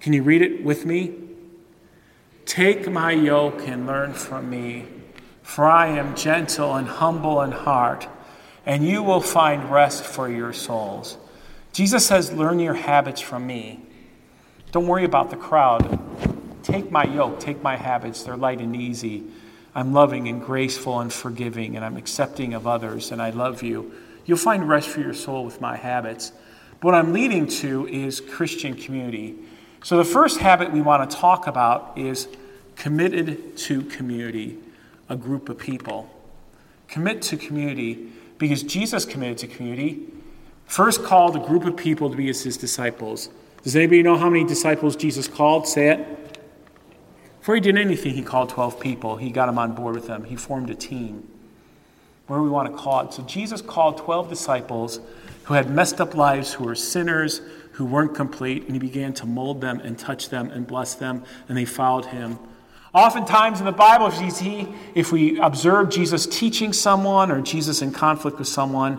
Can 0.00 0.12
you 0.12 0.22
read 0.22 0.42
it 0.42 0.64
with 0.64 0.84
me? 0.84 1.14
Take 2.44 2.90
my 2.90 3.10
yoke 3.10 3.66
and 3.66 3.86
learn 3.86 4.12
from 4.12 4.48
me, 4.48 4.86
for 5.42 5.66
I 5.66 5.88
am 5.88 6.14
gentle 6.14 6.74
and 6.74 6.86
humble 6.86 7.42
in 7.42 7.52
heart, 7.52 8.06
and 8.64 8.86
you 8.86 9.02
will 9.02 9.20
find 9.20 9.70
rest 9.70 10.04
for 10.04 10.30
your 10.30 10.52
souls. 10.52 11.18
Jesus 11.72 12.06
says, 12.06 12.32
Learn 12.32 12.60
your 12.60 12.74
habits 12.74 13.20
from 13.20 13.46
me. 13.46 13.80
Don't 14.72 14.86
worry 14.86 15.04
about 15.04 15.30
the 15.30 15.36
crowd. 15.36 15.98
Take 16.62 16.90
my 16.90 17.04
yoke, 17.04 17.40
take 17.40 17.62
my 17.62 17.76
habits. 17.76 18.22
They're 18.22 18.36
light 18.36 18.60
and 18.60 18.76
easy. 18.76 19.24
I'm 19.76 19.92
loving 19.92 20.26
and 20.28 20.42
graceful 20.42 21.00
and 21.00 21.12
forgiving, 21.12 21.76
and 21.76 21.84
I'm 21.84 21.98
accepting 21.98 22.54
of 22.54 22.66
others, 22.66 23.12
and 23.12 23.20
I 23.20 23.28
love 23.28 23.62
you. 23.62 23.92
You'll 24.24 24.38
find 24.38 24.66
rest 24.66 24.88
for 24.88 25.00
your 25.00 25.12
soul 25.12 25.44
with 25.44 25.60
my 25.60 25.76
habits. 25.76 26.32
But 26.80 26.84
what 26.84 26.94
I'm 26.94 27.12
leading 27.12 27.46
to 27.46 27.86
is 27.86 28.22
Christian 28.22 28.74
community. 28.74 29.36
So, 29.84 29.98
the 29.98 30.04
first 30.04 30.40
habit 30.40 30.72
we 30.72 30.80
want 30.80 31.08
to 31.08 31.14
talk 31.14 31.46
about 31.46 31.92
is 31.94 32.26
committed 32.74 33.54
to 33.58 33.82
community, 33.82 34.58
a 35.10 35.16
group 35.16 35.50
of 35.50 35.58
people. 35.58 36.08
Commit 36.88 37.20
to 37.22 37.36
community 37.36 38.10
because 38.38 38.62
Jesus 38.62 39.04
committed 39.04 39.36
to 39.38 39.46
community. 39.46 40.06
First 40.64 41.04
called 41.04 41.36
a 41.36 41.40
group 41.40 41.66
of 41.66 41.76
people 41.76 42.08
to 42.08 42.16
be 42.16 42.28
his 42.28 42.56
disciples. 42.56 43.28
Does 43.62 43.76
anybody 43.76 44.02
know 44.02 44.16
how 44.16 44.30
many 44.30 44.44
disciples 44.44 44.96
Jesus 44.96 45.28
called? 45.28 45.68
Say 45.68 45.90
it. 45.90 46.35
Before 47.46 47.54
he 47.54 47.60
did 47.60 47.78
anything, 47.78 48.12
he 48.14 48.22
called 48.22 48.48
12 48.48 48.80
people. 48.80 49.18
He 49.18 49.30
got 49.30 49.46
them 49.46 49.56
on 49.56 49.72
board 49.72 49.94
with 49.94 50.08
him. 50.08 50.24
He 50.24 50.34
formed 50.34 50.68
a 50.68 50.74
team. 50.74 51.28
Where 52.26 52.42
we 52.42 52.48
want 52.48 52.68
to 52.68 52.76
call 52.76 53.02
it. 53.02 53.12
So 53.12 53.22
Jesus 53.22 53.62
called 53.62 53.98
12 53.98 54.28
disciples 54.28 54.98
who 55.44 55.54
had 55.54 55.70
messed 55.70 56.00
up 56.00 56.16
lives, 56.16 56.54
who 56.54 56.64
were 56.64 56.74
sinners, 56.74 57.40
who 57.70 57.84
weren't 57.84 58.16
complete, 58.16 58.64
and 58.64 58.72
he 58.72 58.80
began 58.80 59.14
to 59.14 59.26
mold 59.26 59.60
them 59.60 59.78
and 59.78 59.96
touch 59.96 60.28
them 60.28 60.50
and 60.50 60.66
bless 60.66 60.96
them, 60.96 61.22
and 61.48 61.56
they 61.56 61.64
followed 61.64 62.06
him. 62.06 62.36
Oftentimes 62.92 63.60
in 63.60 63.66
the 63.66 63.70
Bible, 63.70 64.08
if, 64.08 64.68
if 64.96 65.12
we 65.12 65.38
observe 65.38 65.88
Jesus 65.88 66.26
teaching 66.26 66.72
someone 66.72 67.30
or 67.30 67.40
Jesus 67.40 67.80
in 67.80 67.92
conflict 67.92 68.40
with 68.40 68.48
someone, 68.48 68.98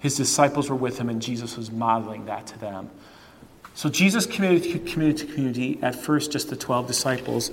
his 0.00 0.18
disciples 0.18 0.68
were 0.68 0.76
with 0.76 0.98
him, 0.98 1.08
and 1.08 1.22
Jesus 1.22 1.56
was 1.56 1.70
modeling 1.70 2.26
that 2.26 2.46
to 2.48 2.58
them. 2.58 2.90
So 3.72 3.88
Jesus 3.88 4.26
committed 4.26 4.64
to 4.64 4.78
community, 4.80 5.78
at 5.80 5.94
first 5.94 6.30
just 6.30 6.50
the 6.50 6.56
12 6.56 6.86
disciples. 6.86 7.52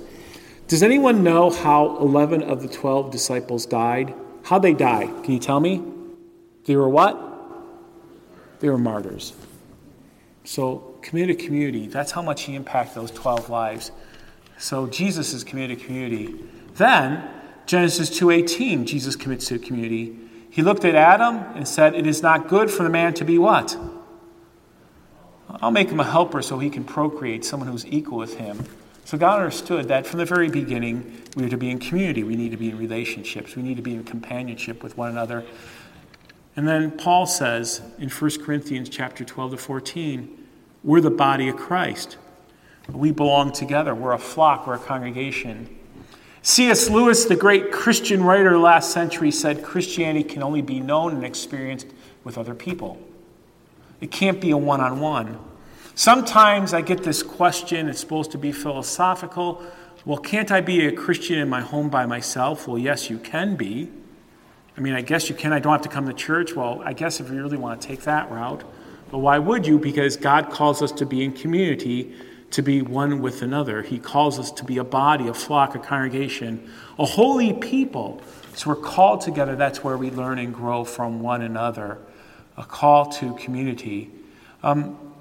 Does 0.66 0.82
anyone 0.82 1.22
know 1.22 1.50
how 1.50 1.98
11 1.98 2.42
of 2.42 2.62
the 2.62 2.68
12 2.68 3.10
disciples 3.10 3.66
died? 3.66 4.14
How'd 4.44 4.62
they 4.62 4.72
died? 4.72 5.08
Can 5.22 5.34
you 5.34 5.38
tell 5.38 5.60
me? 5.60 5.82
They 6.64 6.76
were 6.76 6.88
what? 6.88 7.20
They 8.60 8.68
were 8.70 8.78
martyrs. 8.78 9.34
So, 10.44 10.98
committed 11.02 11.38
community, 11.38 11.86
that's 11.86 12.12
how 12.12 12.22
much 12.22 12.42
he 12.42 12.54
impacted 12.54 12.96
those 12.96 13.10
12 13.10 13.50
lives. 13.50 13.92
So, 14.58 14.86
Jesus 14.86 15.34
is 15.34 15.44
committed 15.44 15.80
community. 15.80 16.34
Then, 16.74 17.28
Genesis 17.66 18.10
2:18, 18.10 18.86
Jesus 18.86 19.16
commits 19.16 19.46
to 19.48 19.58
community. 19.58 20.16
He 20.50 20.62
looked 20.62 20.84
at 20.84 20.94
Adam 20.94 21.36
and 21.54 21.66
said, 21.66 21.94
It 21.94 22.06
is 22.06 22.22
not 22.22 22.48
good 22.48 22.70
for 22.70 22.84
the 22.84 22.90
man 22.90 23.14
to 23.14 23.24
be 23.24 23.38
what? 23.38 23.76
I'll 25.60 25.70
make 25.70 25.88
him 25.88 26.00
a 26.00 26.04
helper 26.04 26.42
so 26.42 26.58
he 26.58 26.70
can 26.70 26.84
procreate, 26.84 27.44
someone 27.44 27.68
who's 27.68 27.86
equal 27.86 28.18
with 28.18 28.36
him. 28.36 28.64
So 29.04 29.18
God 29.18 29.40
understood 29.40 29.88
that 29.88 30.06
from 30.06 30.18
the 30.18 30.24
very 30.24 30.48
beginning, 30.48 31.22
we 31.36 31.44
are 31.44 31.48
to 31.50 31.58
be 31.58 31.70
in 31.70 31.78
community. 31.78 32.24
We 32.24 32.36
need 32.36 32.52
to 32.52 32.56
be 32.56 32.70
in 32.70 32.78
relationships. 32.78 33.54
We 33.54 33.62
need 33.62 33.76
to 33.76 33.82
be 33.82 33.94
in 33.94 34.04
companionship 34.04 34.82
with 34.82 34.96
one 34.96 35.10
another. 35.10 35.44
And 36.56 36.66
then 36.66 36.90
Paul 36.90 37.26
says 37.26 37.82
in 37.98 38.08
1 38.08 38.42
Corinthians 38.42 38.88
chapter 38.88 39.24
12 39.24 39.52
to 39.52 39.56
14, 39.58 40.46
we're 40.82 41.00
the 41.00 41.10
body 41.10 41.48
of 41.48 41.56
Christ. 41.56 42.16
We 42.88 43.10
belong 43.12 43.52
together. 43.52 43.94
We're 43.94 44.12
a 44.12 44.18
flock, 44.18 44.66
we're 44.66 44.74
a 44.74 44.78
congregation. 44.78 45.78
C.S. 46.42 46.90
Lewis, 46.90 47.24
the 47.24 47.36
great 47.36 47.72
Christian 47.72 48.22
writer 48.22 48.58
last 48.58 48.92
century, 48.92 49.30
said 49.30 49.64
Christianity 49.64 50.22
can 50.22 50.42
only 50.42 50.60
be 50.60 50.78
known 50.78 51.14
and 51.14 51.24
experienced 51.24 51.86
with 52.22 52.36
other 52.36 52.54
people. 52.54 53.00
It 54.00 54.10
can't 54.10 54.40
be 54.40 54.50
a 54.50 54.56
one 54.56 54.82
on 54.82 55.00
one. 55.00 55.38
Sometimes 55.94 56.74
I 56.74 56.80
get 56.80 57.04
this 57.04 57.22
question, 57.22 57.88
it's 57.88 58.00
supposed 58.00 58.32
to 58.32 58.38
be 58.38 58.50
philosophical. 58.50 59.62
Well, 60.04 60.18
can't 60.18 60.50
I 60.50 60.60
be 60.60 60.86
a 60.86 60.92
Christian 60.92 61.38
in 61.38 61.48
my 61.48 61.60
home 61.60 61.88
by 61.88 62.04
myself? 62.04 62.66
Well, 62.66 62.78
yes, 62.78 63.08
you 63.08 63.18
can 63.18 63.54
be. 63.54 63.90
I 64.76 64.80
mean, 64.80 64.94
I 64.94 65.02
guess 65.02 65.28
you 65.28 65.36
can. 65.36 65.52
I 65.52 65.60
don't 65.60 65.72
have 65.72 65.82
to 65.82 65.88
come 65.88 66.06
to 66.06 66.12
church. 66.12 66.54
Well, 66.54 66.82
I 66.84 66.94
guess 66.94 67.20
if 67.20 67.30
you 67.30 67.40
really 67.40 67.56
want 67.56 67.80
to 67.80 67.86
take 67.86 68.02
that 68.02 68.30
route. 68.30 68.64
But 69.10 69.18
why 69.18 69.38
would 69.38 69.66
you? 69.66 69.78
Because 69.78 70.16
God 70.16 70.50
calls 70.50 70.82
us 70.82 70.90
to 70.92 71.06
be 71.06 71.22
in 71.22 71.32
community, 71.32 72.12
to 72.50 72.60
be 72.60 72.82
one 72.82 73.22
with 73.22 73.42
another. 73.42 73.82
He 73.82 74.00
calls 74.00 74.38
us 74.40 74.50
to 74.50 74.64
be 74.64 74.78
a 74.78 74.84
body, 74.84 75.28
a 75.28 75.34
flock, 75.34 75.76
a 75.76 75.78
congregation, 75.78 76.70
a 76.98 77.06
holy 77.06 77.52
people. 77.52 78.20
So 78.54 78.70
we're 78.70 78.76
called 78.76 79.20
together. 79.20 79.54
That's 79.54 79.84
where 79.84 79.96
we 79.96 80.10
learn 80.10 80.40
and 80.40 80.52
grow 80.52 80.82
from 80.82 81.20
one 81.20 81.42
another. 81.42 81.98
A 82.56 82.64
call 82.64 83.06
to 83.12 83.34
community. 83.34 84.10
Um, 84.64 85.13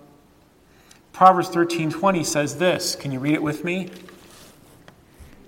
Proverbs 1.14 1.50
13:20 1.50 2.24
says 2.24 2.58
this. 2.58 2.96
Can 2.96 3.12
you 3.12 3.20
read 3.20 3.36
it 3.36 3.44
with 3.44 3.64
me? 3.64 3.90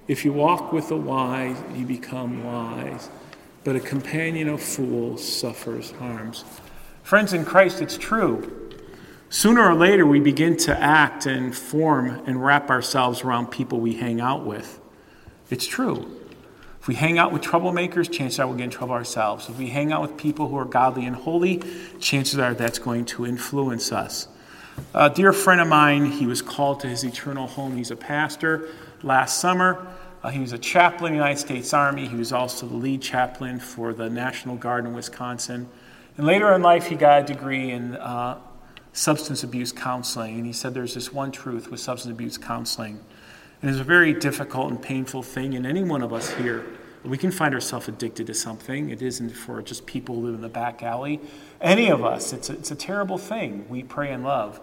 If 0.08 0.24
you 0.24 0.32
walk 0.32 0.72
with 0.72 0.90
the 0.90 0.96
wise, 0.96 1.58
you 1.76 1.88
become 1.88 2.44
wise, 2.44 3.10
but 3.64 3.76
a 3.76 3.80
companion 3.80 4.48
of 4.48 4.62
fools 4.62 5.28
suffers 5.28 5.92
harms. 5.94 6.46
Friends 7.02 7.34
in 7.34 7.44
Christ, 7.44 7.82
it's 7.82 7.98
true. 7.98 8.52
Sooner 9.30 9.68
or 9.68 9.74
later, 9.74 10.06
we 10.06 10.20
begin 10.20 10.56
to 10.58 10.80
act 10.80 11.26
and 11.26 11.56
form 11.56 12.22
and 12.28 12.46
wrap 12.46 12.70
ourselves 12.70 13.24
around 13.24 13.48
people 13.48 13.80
we 13.80 13.96
hang 13.96 14.22
out 14.22 14.46
with. 14.46 14.80
It's 15.50 15.66
true. 15.66 16.06
If 16.80 16.88
we 16.88 16.94
hang 16.94 17.18
out 17.18 17.34
with 17.34 17.42
troublemakers, 17.42 18.12
chances 18.12 18.40
are 18.40 18.46
we'll 18.46 18.58
get 18.58 18.66
in 18.66 18.70
trouble 18.70 18.94
ourselves. 18.94 19.50
If 19.50 19.58
we 19.58 19.70
hang 19.70 19.92
out 19.92 20.04
with 20.04 20.16
people 20.16 20.48
who 20.48 20.58
are 20.58 20.66
godly 20.66 21.08
and 21.08 21.16
holy, 21.16 21.64
chances 22.00 22.38
are 22.38 22.54
that's 22.54 22.78
going 22.78 23.06
to 23.06 23.26
influence 23.26 23.92
us. 23.92 24.28
A 24.94 25.10
dear 25.10 25.34
friend 25.34 25.62
of 25.62 25.68
mine, 25.68 26.06
he 26.06 26.26
was 26.26 26.42
called 26.42 26.80
to 26.82 26.88
his 26.88 27.04
eternal 27.04 27.48
home. 27.48 27.76
He's 27.76 27.92
a 27.92 27.96
pastor. 27.96 28.70
Last 29.04 29.40
summer, 29.40 29.88
uh, 30.24 30.30
he 30.30 30.40
was 30.40 30.54
a 30.54 30.58
chaplain 30.58 31.14
in 31.14 31.20
the 31.20 31.24
United 31.24 31.40
States 31.40 31.74
Army. 31.74 32.08
He 32.08 32.16
was 32.16 32.32
also 32.32 32.66
the 32.66 32.76
lead 32.76 33.02
chaplain 33.02 33.60
for 33.60 33.94
the 33.94 34.10
National 34.10 34.56
Guard 34.56 34.86
in 34.86 34.94
Wisconsin. 34.94 35.70
And 36.18 36.26
later 36.26 36.54
in 36.54 36.62
life, 36.62 36.88
he 36.88 36.96
got 36.96 37.22
a 37.22 37.26
degree 37.26 37.72
in 37.72 37.96
uh, 37.96 38.40
substance 38.94 39.44
abuse 39.44 39.72
counseling. 39.72 40.36
And 40.38 40.46
he 40.46 40.54
said 40.54 40.74
there's 40.74 40.94
this 40.94 41.12
one 41.14 41.32
truth 41.32 41.70
with 41.70 41.80
substance 41.80 42.12
abuse 42.12 42.38
counseling. 42.38 43.00
And 43.62 43.70
it's 43.70 43.80
a 43.80 43.84
very 43.84 44.14
difficult 44.14 44.72
and 44.72 44.82
painful 44.82 45.24
thing. 45.24 45.56
And 45.56 45.66
any 45.66 45.84
one 45.84 46.02
of 46.02 46.14
us 46.14 46.32
here, 46.34 46.66
we 47.08 47.18
can 47.18 47.32
find 47.32 47.54
ourselves 47.54 47.88
addicted 47.88 48.28
to 48.28 48.34
something. 48.34 48.90
It 48.90 49.02
isn't 49.02 49.32
for 49.32 49.62
just 49.62 49.86
people 49.86 50.16
who 50.16 50.26
live 50.26 50.36
in 50.36 50.42
the 50.42 50.50
back 50.50 50.84
alley. 50.84 51.20
Any 51.62 51.90
of 51.90 52.04
us, 52.04 52.34
it's 52.34 52.50
a, 52.50 52.54
it's 52.54 52.72
a 52.72 52.76
terrible 52.76 53.18
thing. 53.18 53.66
We 53.70 53.84
pray 53.84 54.12
and 54.12 54.24
love 54.24 54.60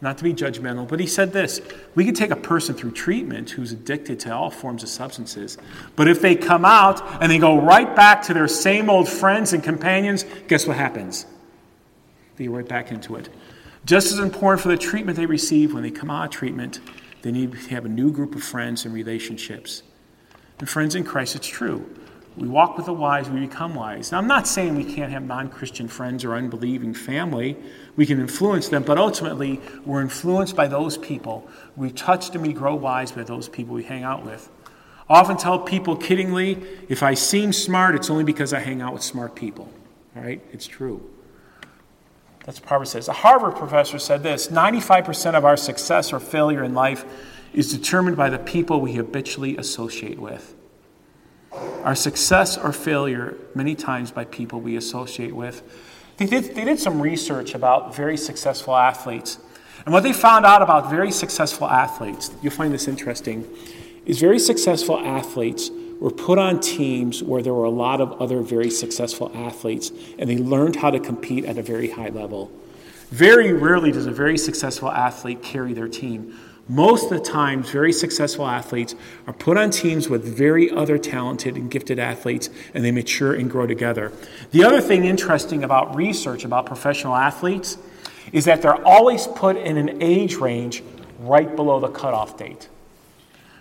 not 0.00 0.18
to 0.18 0.24
be 0.24 0.34
judgmental, 0.34 0.86
but 0.86 1.00
he 1.00 1.06
said 1.06 1.32
this 1.32 1.60
we 1.94 2.04
can 2.04 2.14
take 2.14 2.30
a 2.30 2.36
person 2.36 2.74
through 2.74 2.92
treatment 2.92 3.50
who's 3.50 3.72
addicted 3.72 4.20
to 4.20 4.34
all 4.34 4.50
forms 4.50 4.82
of 4.82 4.88
substances, 4.88 5.56
but 5.94 6.08
if 6.08 6.20
they 6.20 6.36
come 6.36 6.64
out 6.64 7.02
and 7.22 7.30
they 7.30 7.38
go 7.38 7.60
right 7.60 7.94
back 7.96 8.22
to 8.22 8.34
their 8.34 8.48
same 8.48 8.90
old 8.90 9.08
friends 9.08 9.52
and 9.52 9.62
companions, 9.62 10.24
guess 10.48 10.66
what 10.66 10.76
happens? 10.76 11.26
They 12.36 12.46
go 12.46 12.52
right 12.52 12.68
back 12.68 12.90
into 12.90 13.16
it. 13.16 13.30
Just 13.86 14.12
as 14.12 14.18
important 14.18 14.60
for 14.60 14.68
the 14.68 14.76
treatment 14.76 15.16
they 15.16 15.26
receive 15.26 15.72
when 15.72 15.82
they 15.82 15.90
come 15.90 16.10
out 16.10 16.26
of 16.26 16.30
treatment, 16.30 16.80
they 17.22 17.32
need 17.32 17.52
to 17.52 17.58
have 17.70 17.84
a 17.84 17.88
new 17.88 18.10
group 18.10 18.34
of 18.34 18.42
friends 18.42 18.84
and 18.84 18.92
relationships. 18.92 19.82
And 20.58 20.68
friends 20.68 20.94
in 20.94 21.04
Christ, 21.04 21.36
it's 21.36 21.46
true. 21.46 21.88
We 22.36 22.48
walk 22.48 22.76
with 22.76 22.84
the 22.84 22.92
wise, 22.92 23.30
we 23.30 23.40
become 23.40 23.74
wise. 23.74 24.12
Now, 24.12 24.18
I'm 24.18 24.26
not 24.26 24.46
saying 24.46 24.74
we 24.74 24.84
can't 24.84 25.10
have 25.10 25.22
non 25.22 25.48
Christian 25.48 25.88
friends 25.88 26.22
or 26.22 26.34
unbelieving 26.34 26.92
family. 26.92 27.56
We 27.96 28.04
can 28.04 28.20
influence 28.20 28.68
them, 28.68 28.82
but 28.82 28.98
ultimately, 28.98 29.60
we're 29.86 30.02
influenced 30.02 30.54
by 30.54 30.68
those 30.68 30.98
people. 30.98 31.48
We 31.76 31.90
touch 31.90 32.34
and 32.34 32.46
we 32.46 32.52
grow 32.52 32.74
wise 32.74 33.10
by 33.10 33.22
those 33.22 33.48
people 33.48 33.74
we 33.74 33.84
hang 33.84 34.02
out 34.02 34.24
with. 34.24 34.50
I 35.08 35.20
often 35.20 35.38
tell 35.38 35.58
people 35.58 35.96
kiddingly 35.96 36.66
if 36.88 37.02
I 37.02 37.14
seem 37.14 37.52
smart, 37.54 37.94
it's 37.94 38.10
only 38.10 38.24
because 38.24 38.52
I 38.52 38.60
hang 38.60 38.82
out 38.82 38.92
with 38.92 39.02
smart 39.02 39.34
people. 39.34 39.72
All 40.14 40.22
right? 40.22 40.42
It's 40.52 40.66
true. 40.66 41.08
That's 42.44 42.60
what 42.60 42.68
Harvard 42.68 42.88
says. 42.88 43.08
A 43.08 43.12
Harvard 43.12 43.56
professor 43.56 43.98
said 43.98 44.22
this 44.22 44.48
95% 44.48 45.34
of 45.34 45.44
our 45.44 45.56
success 45.56 46.12
or 46.12 46.20
failure 46.20 46.62
in 46.62 46.74
life 46.74 47.04
is 47.56 47.72
determined 47.72 48.16
by 48.16 48.28
the 48.30 48.38
people 48.38 48.80
we 48.80 48.92
habitually 48.92 49.56
associate 49.56 50.18
with. 50.18 50.54
Our 51.82 51.94
success 51.94 52.58
or 52.58 52.72
failure, 52.72 53.36
many 53.54 53.74
times 53.74 54.10
by 54.10 54.26
people 54.26 54.60
we 54.60 54.76
associate 54.76 55.34
with. 55.34 55.62
They 56.18 56.26
did, 56.26 56.54
they 56.54 56.64
did 56.64 56.78
some 56.78 57.00
research 57.00 57.54
about 57.54 57.96
very 57.96 58.18
successful 58.18 58.76
athletes. 58.76 59.38
And 59.86 59.92
what 59.92 60.02
they 60.02 60.12
found 60.12 60.44
out 60.44 60.60
about 60.60 60.90
very 60.90 61.10
successful 61.10 61.66
athletes, 61.66 62.30
you'll 62.42 62.52
find 62.52 62.74
this 62.74 62.88
interesting, 62.88 63.48
is 64.04 64.20
very 64.20 64.38
successful 64.38 64.98
athletes 64.98 65.70
were 65.98 66.10
put 66.10 66.38
on 66.38 66.60
teams 66.60 67.22
where 67.22 67.42
there 67.42 67.54
were 67.54 67.64
a 67.64 67.70
lot 67.70 68.02
of 68.02 68.20
other 68.20 68.42
very 68.42 68.68
successful 68.68 69.30
athletes, 69.34 69.92
and 70.18 70.28
they 70.28 70.36
learned 70.36 70.76
how 70.76 70.90
to 70.90 71.00
compete 71.00 71.46
at 71.46 71.56
a 71.56 71.62
very 71.62 71.88
high 71.88 72.10
level. 72.10 72.50
Very 73.10 73.52
rarely 73.54 73.92
does 73.92 74.04
a 74.06 74.10
very 74.10 74.36
successful 74.36 74.90
athlete 74.90 75.42
carry 75.42 75.72
their 75.72 75.88
team. 75.88 76.38
Most 76.68 77.04
of 77.04 77.10
the 77.10 77.20
times, 77.20 77.70
very 77.70 77.92
successful 77.92 78.44
athletes 78.44 78.96
are 79.28 79.32
put 79.32 79.56
on 79.56 79.70
teams 79.70 80.08
with 80.08 80.24
very 80.24 80.68
other 80.68 80.98
talented 80.98 81.54
and 81.54 81.70
gifted 81.70 82.00
athletes, 82.00 82.50
and 82.74 82.84
they 82.84 82.90
mature 82.90 83.34
and 83.34 83.48
grow 83.48 83.68
together. 83.68 84.12
The 84.50 84.64
other 84.64 84.80
thing 84.80 85.04
interesting 85.04 85.62
about 85.62 85.94
research 85.94 86.44
about 86.44 86.66
professional 86.66 87.14
athletes 87.14 87.78
is 88.32 88.46
that 88.46 88.62
they're 88.62 88.84
always 88.84 89.28
put 89.28 89.56
in 89.56 89.76
an 89.76 90.02
age 90.02 90.34
range 90.34 90.82
right 91.20 91.54
below 91.54 91.78
the 91.78 91.88
cutoff 91.88 92.36
date. 92.36 92.68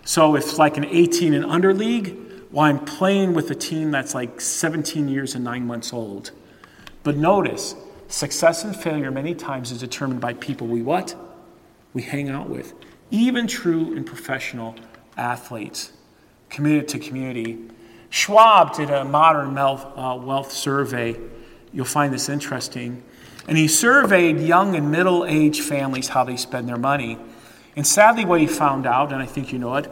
So 0.04 0.36
if 0.36 0.44
it's 0.44 0.58
like 0.58 0.78
an 0.78 0.86
18 0.86 1.36
and 1.36 1.46
under 1.46 1.76
league, 1.76 2.18
well, 2.52 2.66
I'm 2.66 2.84
playing 2.84 3.36
with 3.36 3.52
a 3.52 3.56
team 3.56 3.92
that's 3.92 4.16
like 4.16 4.42
17 4.42 5.08
years 5.08 5.36
and 5.36 5.44
nine 5.44 5.68
months 5.68 5.94
old. 5.94 6.32
But 7.04 7.18
notice, 7.18 7.76
success 8.08 8.64
and 8.64 8.76
failure 8.76 9.12
many 9.12 9.36
times 9.36 9.72
is 9.72 9.80
determined 9.80 10.22
by 10.22 10.34
people 10.34 10.66
we 10.66 10.82
what? 10.82 11.16
We 11.94 12.02
hang 12.02 12.30
out 12.30 12.50
with 12.50 12.74
even 13.12 13.48
true 13.48 13.94
in 13.94 14.04
professional 14.04 14.76
athletes 15.18 15.92
committed 16.50 16.88
to 16.90 17.00
community. 17.00 17.60
Schwab 18.10 18.76
did 18.76 18.90
a 18.90 19.04
modern 19.04 19.58
uh, 19.58 20.16
wealth 20.16 20.52
survey. 20.52 21.20
You'll 21.74 21.86
find 21.86 22.14
this 22.14 22.30
interesting. 22.30 23.04
And 23.48 23.58
he 23.58 23.68
surveyed 23.68 24.40
young 24.40 24.76
and 24.76 24.92
middle 24.92 25.26
aged 25.26 25.64
families 25.64 26.08
how 26.08 26.24
they 26.24 26.38
spend 26.38 26.68
their 26.68 26.78
money. 26.78 27.18
And 27.76 27.86
sadly, 27.86 28.26
what 28.26 28.40
he 28.40 28.48
found 28.48 28.88
out, 28.88 29.12
and 29.12 29.22
I 29.22 29.26
think 29.26 29.52
you 29.52 29.60
know 29.60 29.76
it, 29.76 29.92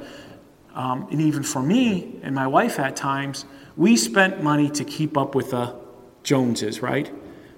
um, 0.74 1.08
and 1.12 1.22
even 1.22 1.44
for 1.44 1.62
me 1.62 2.20
and 2.24 2.34
my 2.34 2.48
wife 2.48 2.80
at 2.80 2.96
times, 2.96 3.46
we 3.76 3.98
spent 3.98 4.42
money 4.42 4.70
to 4.72 4.84
keep 4.84 5.18
up 5.18 5.36
with 5.36 5.52
the 5.52 5.76
Joneses, 6.24 6.82
right? 6.82 7.12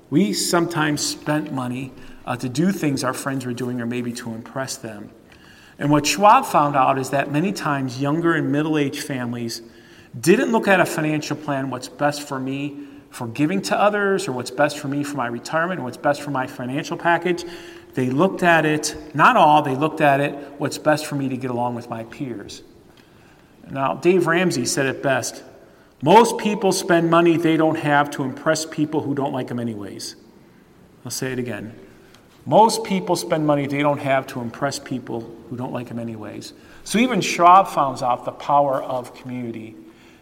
We 0.10 0.34
sometimes 0.34 1.06
spent 1.06 1.54
money 1.54 1.94
uh, 2.26 2.36
to 2.38 2.50
do 2.50 2.72
things 2.72 3.04
our 3.04 3.14
friends 3.14 3.46
were 3.46 3.54
doing 3.54 3.80
or 3.80 3.86
maybe 3.86 4.12
to 4.14 4.34
impress 4.34 4.78
them. 4.78 5.12
And 5.78 5.90
what 5.90 6.06
Schwab 6.06 6.46
found 6.46 6.76
out 6.76 6.98
is 6.98 7.10
that 7.10 7.32
many 7.32 7.52
times 7.52 8.00
younger 8.02 8.34
and 8.34 8.52
middle 8.52 8.78
aged 8.78 9.04
families 9.04 9.62
didn't 10.20 10.52
look 10.52 10.68
at 10.68 10.80
a 10.80 10.86
financial 10.86 11.36
plan, 11.36 11.70
what's 11.70 11.90
best 11.90 12.28
for 12.28 12.40
me 12.40 12.88
for 13.10 13.28
giving 13.28 13.62
to 13.62 13.80
others, 13.80 14.28
or 14.28 14.34
what's 14.34 14.52
best 14.52 14.78
for 14.78 14.90
me 14.90 15.04
for 15.04 15.16
my 15.16 15.28
retirement, 15.28 15.80
or 15.80 15.84
what's 15.84 15.98
best 15.98 16.22
for 16.22 16.32
my 16.32 16.46
financial 16.46 16.98
package. 16.98 17.46
They 17.94 18.10
looked 18.10 18.44
at 18.44 18.66
it, 18.66 18.96
not 19.14 19.38
all, 19.38 19.62
they 19.62 19.76
looked 19.76 20.02
at 20.02 20.20
it, 20.20 20.36
what's 20.58 20.78
best 20.78 21.06
for 21.06 21.16
me 21.16 21.30
to 21.30 21.38
get 21.38 21.50
along 21.50 21.76
with 21.76 21.90
my 21.90 22.04
peers. 22.06 22.62
Now, 23.70 23.96
Dave 23.96 24.28
Ramsey 24.28 24.66
said 24.66 24.86
it 24.86 25.02
best 25.02 25.44
most 26.02 26.38
people 26.38 26.72
spend 26.72 27.10
money 27.10 27.38
they 27.38 27.58
don't 27.58 27.78
have 27.78 28.12
to 28.12 28.24
impress 28.24 28.66
people 28.66 29.02
who 29.02 29.16
don't 29.16 29.32
like 29.32 29.48
them, 29.48 29.60
anyways. 29.60 30.16
I'll 31.04 31.12
say 31.12 31.32
it 31.32 31.40
again. 31.40 31.74
Most 32.46 32.84
people 32.84 33.16
spend 33.16 33.48
money 33.48 33.66
they 33.66 33.82
don't 33.82 34.00
have 34.00 34.28
to 34.28 34.42
impress 34.42 34.78
people 34.78 35.22
who 35.50 35.58
don't 35.58 35.74
like 35.74 35.88
them 35.88 36.00
anyways. 36.00 36.54
So 36.84 37.00
even 37.00 37.22
Schwab 37.22 37.68
founds 37.68 38.04
out 38.04 38.26
the 38.26 38.32
power 38.32 38.82
of 38.84 39.16
community. 39.16 39.76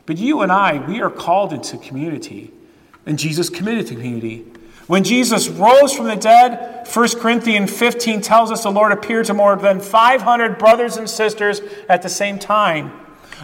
But 0.06 0.18
you 0.18 0.42
and 0.42 0.52
I, 0.52 0.86
we 0.88 1.02
are 1.02 1.10
called 1.10 1.52
into 1.52 1.78
community. 1.78 2.52
And 3.06 3.20
Jesus 3.20 3.50
committed 3.50 3.88
to 3.88 3.96
community. 3.96 4.46
When 4.88 5.04
Jesus 5.04 5.50
rose 5.50 5.94
from 5.94 6.08
the 6.08 6.16
dead, 6.16 6.88
1 6.88 7.10
Corinthians 7.20 7.78
15 7.78 8.22
tells 8.22 8.52
us 8.52 8.64
the 8.64 8.72
Lord 8.72 8.92
appeared 8.92 9.26
to 9.26 9.34
more 9.34 9.56
than 9.56 9.80
500 9.80 10.58
brothers 10.58 10.98
and 10.98 11.10
sisters 11.10 11.62
at 11.90 12.02
the 12.02 12.10
same 12.10 12.40
time. 12.40 12.92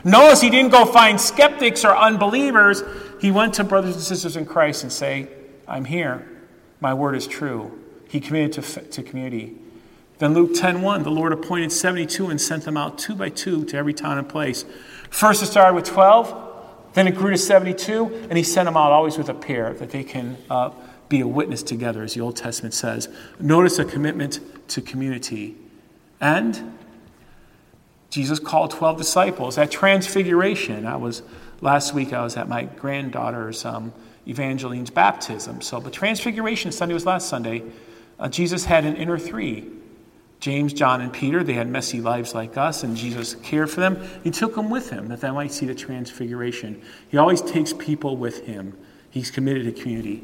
Notice 0.03 0.41
he 0.41 0.49
didn't 0.49 0.71
go 0.71 0.85
find 0.85 1.19
skeptics 1.19 1.83
or 1.83 1.95
unbelievers. 1.95 2.83
He 3.19 3.31
went 3.31 3.55
to 3.55 3.63
brothers 3.65 3.95
and 3.95 4.03
sisters 4.03 4.37
in 4.37 4.45
Christ 4.45 4.83
and 4.83 4.91
say, 4.91 5.27
I'm 5.67 5.85
here. 5.85 6.25
My 6.79 6.93
word 6.93 7.15
is 7.15 7.27
true. 7.27 7.77
He 8.09 8.19
committed 8.19 8.61
to, 8.61 8.81
to 8.81 9.03
community. 9.03 9.55
Then 10.17 10.33
Luke 10.33 10.51
10:1, 10.53 11.03
the 11.03 11.11
Lord 11.11 11.31
appointed 11.31 11.71
72 11.71 12.27
and 12.27 12.41
sent 12.41 12.65
them 12.65 12.75
out 12.75 12.99
two 12.99 13.15
by 13.15 13.29
two 13.29 13.63
to 13.65 13.77
every 13.77 13.93
town 13.93 14.17
and 14.17 14.27
place. 14.27 14.65
First 15.09 15.41
it 15.41 15.45
started 15.45 15.73
with 15.75 15.85
12, 15.85 16.93
then 16.93 17.07
it 17.07 17.15
grew 17.15 17.31
to 17.31 17.37
72, 17.37 18.27
and 18.29 18.37
he 18.37 18.43
sent 18.43 18.65
them 18.65 18.75
out 18.75 18.91
always 18.91 19.17
with 19.17 19.29
a 19.29 19.33
pair 19.33 19.73
that 19.75 19.91
they 19.91 20.03
can 20.03 20.37
uh, 20.49 20.71
be 21.07 21.21
a 21.21 21.27
witness 21.27 21.63
together, 21.63 22.03
as 22.03 22.15
the 22.15 22.21
Old 22.21 22.35
Testament 22.35 22.73
says. 22.73 23.07
Notice 23.39 23.79
a 23.79 23.85
commitment 23.85 24.39
to 24.69 24.81
community. 24.81 25.55
And 26.19 26.77
Jesus 28.09 28.39
called 28.39 28.71
12 28.71 28.97
disciples 28.97 29.57
at 29.57 29.71
Transfiguration. 29.71 30.85
I 30.85 30.97
was 30.97 31.21
last 31.61 31.93
week, 31.93 32.11
I 32.11 32.23
was 32.23 32.35
at 32.37 32.49
my 32.49 32.63
granddaughter's 32.63 33.65
um, 33.65 33.93
Evangeline's 34.27 34.89
baptism. 34.89 35.61
So, 35.61 35.79
but 35.79 35.93
Transfiguration 35.93 36.71
Sunday 36.71 36.93
was 36.93 37.05
last 37.05 37.29
Sunday. 37.29 37.63
Uh, 38.19 38.29
Jesus 38.29 38.65
had 38.65 38.85
an 38.85 38.95
inner 38.95 39.17
three 39.17 39.67
James, 40.39 40.71
John, 40.71 41.01
and 41.01 41.11
Peter. 41.11 41.43
They 41.43 41.53
had 41.53 41.67
messy 41.67 41.99
lives 41.99 42.33
like 42.33 42.55
us, 42.57 42.83
and 42.83 42.95
Jesus 42.95 43.35
cared 43.35 43.69
for 43.69 43.81
them. 43.81 44.01
He 44.23 44.31
took 44.31 44.55
them 44.55 44.69
with 44.69 44.89
him 44.89 45.09
that 45.09 45.19
they 45.19 45.31
might 45.31 45.51
see 45.51 45.65
the 45.65 45.75
transfiguration. 45.75 46.81
He 47.09 47.17
always 47.17 47.41
takes 47.41 47.73
people 47.73 48.15
with 48.15 48.45
him. 48.45 48.77
He's 49.09 49.31
committed 49.31 49.65
to 49.65 49.81
community. 49.81 50.23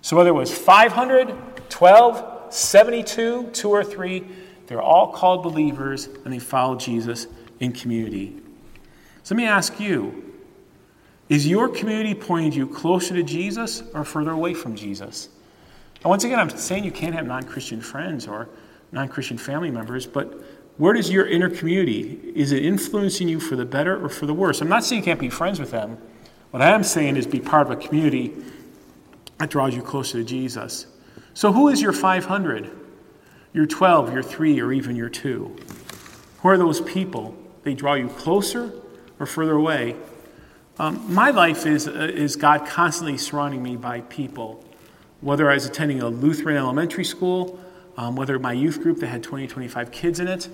So 0.00 0.16
whether 0.16 0.30
it 0.30 0.34
was 0.34 0.56
500, 0.56 1.34
12, 1.68 2.54
72, 2.54 3.50
two 3.52 3.70
or 3.70 3.82
three, 3.82 4.26
they're 4.68 4.82
all 4.82 5.12
called 5.12 5.42
believers 5.42 6.06
and 6.06 6.32
they 6.32 6.38
follow 6.38 6.76
Jesus 6.76 7.26
in 7.58 7.72
community. 7.72 8.36
So 9.22 9.34
let 9.34 9.38
me 9.38 9.46
ask 9.46 9.80
you 9.80 10.24
is 11.28 11.46
your 11.46 11.68
community 11.68 12.14
pointing 12.14 12.52
you 12.52 12.66
closer 12.66 13.14
to 13.14 13.22
Jesus 13.22 13.82
or 13.92 14.04
further 14.04 14.30
away 14.30 14.54
from 14.54 14.76
Jesus? 14.76 15.28
And 16.02 16.10
once 16.10 16.24
again, 16.24 16.38
I'm 16.38 16.50
saying 16.50 16.84
you 16.84 16.92
can't 16.92 17.14
have 17.14 17.26
non 17.26 17.42
Christian 17.42 17.80
friends 17.80 18.26
or 18.26 18.48
non 18.92 19.08
Christian 19.08 19.38
family 19.38 19.70
members, 19.70 20.06
but 20.06 20.42
where 20.78 20.92
does 20.92 21.10
your 21.10 21.26
inner 21.26 21.50
community, 21.50 22.20
is 22.36 22.52
it 22.52 22.64
influencing 22.64 23.28
you 23.28 23.40
for 23.40 23.56
the 23.56 23.64
better 23.64 24.02
or 24.02 24.08
for 24.08 24.26
the 24.26 24.34
worse? 24.34 24.60
I'm 24.60 24.68
not 24.68 24.84
saying 24.84 25.02
you 25.02 25.04
can't 25.04 25.18
be 25.18 25.28
friends 25.28 25.58
with 25.58 25.72
them. 25.72 25.98
What 26.52 26.62
I 26.62 26.70
am 26.70 26.84
saying 26.84 27.16
is 27.16 27.26
be 27.26 27.40
part 27.40 27.66
of 27.66 27.72
a 27.72 27.76
community 27.76 28.32
that 29.38 29.50
draws 29.50 29.74
you 29.74 29.82
closer 29.82 30.18
to 30.18 30.24
Jesus. 30.24 30.86
So, 31.34 31.52
who 31.52 31.68
is 31.68 31.82
your 31.82 31.92
500? 31.92 32.70
Your 33.52 33.66
12, 33.66 34.12
your 34.12 34.22
3, 34.22 34.60
or 34.60 34.72
even 34.72 34.94
your 34.94 35.08
2? 35.08 35.56
Who 36.40 36.48
are 36.48 36.56
those 36.56 36.80
people? 36.80 37.36
They 37.64 37.74
draw 37.74 37.94
you 37.94 38.08
closer 38.08 38.72
or 39.18 39.26
further 39.26 39.54
away? 39.54 39.96
Um, 40.78 41.12
my 41.12 41.30
life 41.30 41.66
is, 41.66 41.88
uh, 41.88 41.92
is 41.92 42.36
God 42.36 42.66
constantly 42.66 43.18
surrounding 43.18 43.62
me 43.62 43.76
by 43.76 44.02
people. 44.02 44.64
Whether 45.20 45.50
I 45.50 45.54
was 45.54 45.66
attending 45.66 46.00
a 46.00 46.08
Lutheran 46.08 46.56
elementary 46.56 47.04
school, 47.04 47.58
um, 47.96 48.14
whether 48.14 48.38
my 48.38 48.52
youth 48.52 48.80
group 48.82 49.00
that 49.00 49.08
had 49.08 49.22
20, 49.22 49.48
25 49.48 49.90
kids 49.90 50.20
in 50.20 50.28
it, 50.28 50.48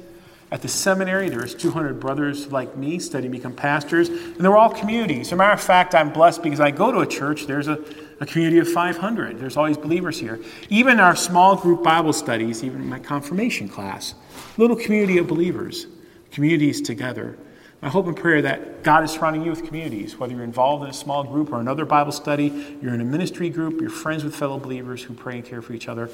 at 0.50 0.62
the 0.62 0.68
seminary, 0.68 1.28
there 1.28 1.40
was 1.40 1.54
200 1.54 1.98
brothers 1.98 2.52
like 2.52 2.76
me 2.76 2.98
studying 2.98 3.32
to 3.32 3.38
become 3.38 3.54
pastors, 3.54 4.08
and 4.08 4.36
they 4.36 4.48
were 4.48 4.56
all 4.56 4.70
communities. 4.70 5.28
As 5.28 5.32
a 5.32 5.36
matter 5.36 5.52
of 5.52 5.60
fact, 5.60 5.94
I'm 5.94 6.12
blessed 6.12 6.42
because 6.42 6.60
I 6.60 6.70
go 6.70 6.92
to 6.92 7.00
a 7.00 7.06
church, 7.06 7.46
there's 7.46 7.66
a, 7.66 7.82
a 8.20 8.26
community 8.26 8.58
of 8.58 8.70
500. 8.70 9.38
There's 9.38 9.56
always 9.56 9.76
believers 9.76 10.18
here. 10.18 10.38
Even 10.68 11.00
our 11.00 11.16
small 11.16 11.56
group 11.56 11.82
Bible 11.82 12.12
studies, 12.12 12.62
even 12.62 12.88
my 12.88 13.00
confirmation 13.00 13.68
class, 13.68 14.14
little 14.56 14.76
community 14.76 15.18
of 15.18 15.26
believers, 15.26 15.86
communities 16.30 16.80
together. 16.80 17.36
My 17.84 17.90
hope 17.90 18.06
and 18.06 18.16
prayer 18.16 18.40
that 18.40 18.82
God 18.82 19.04
is 19.04 19.10
surrounding 19.10 19.44
you 19.44 19.50
with 19.50 19.66
communities, 19.66 20.18
whether 20.18 20.32
you're 20.32 20.42
involved 20.42 20.84
in 20.84 20.88
a 20.88 20.94
small 20.94 21.22
group 21.22 21.52
or 21.52 21.60
another 21.60 21.84
Bible 21.84 22.12
study, 22.12 22.78
you're 22.80 22.94
in 22.94 23.02
a 23.02 23.04
ministry 23.04 23.50
group, 23.50 23.78
you're 23.78 23.90
friends 23.90 24.24
with 24.24 24.34
fellow 24.34 24.58
believers 24.58 25.02
who 25.02 25.12
pray 25.12 25.34
and 25.34 25.44
care 25.44 25.60
for 25.60 25.74
each 25.74 25.86
other. 25.86 26.08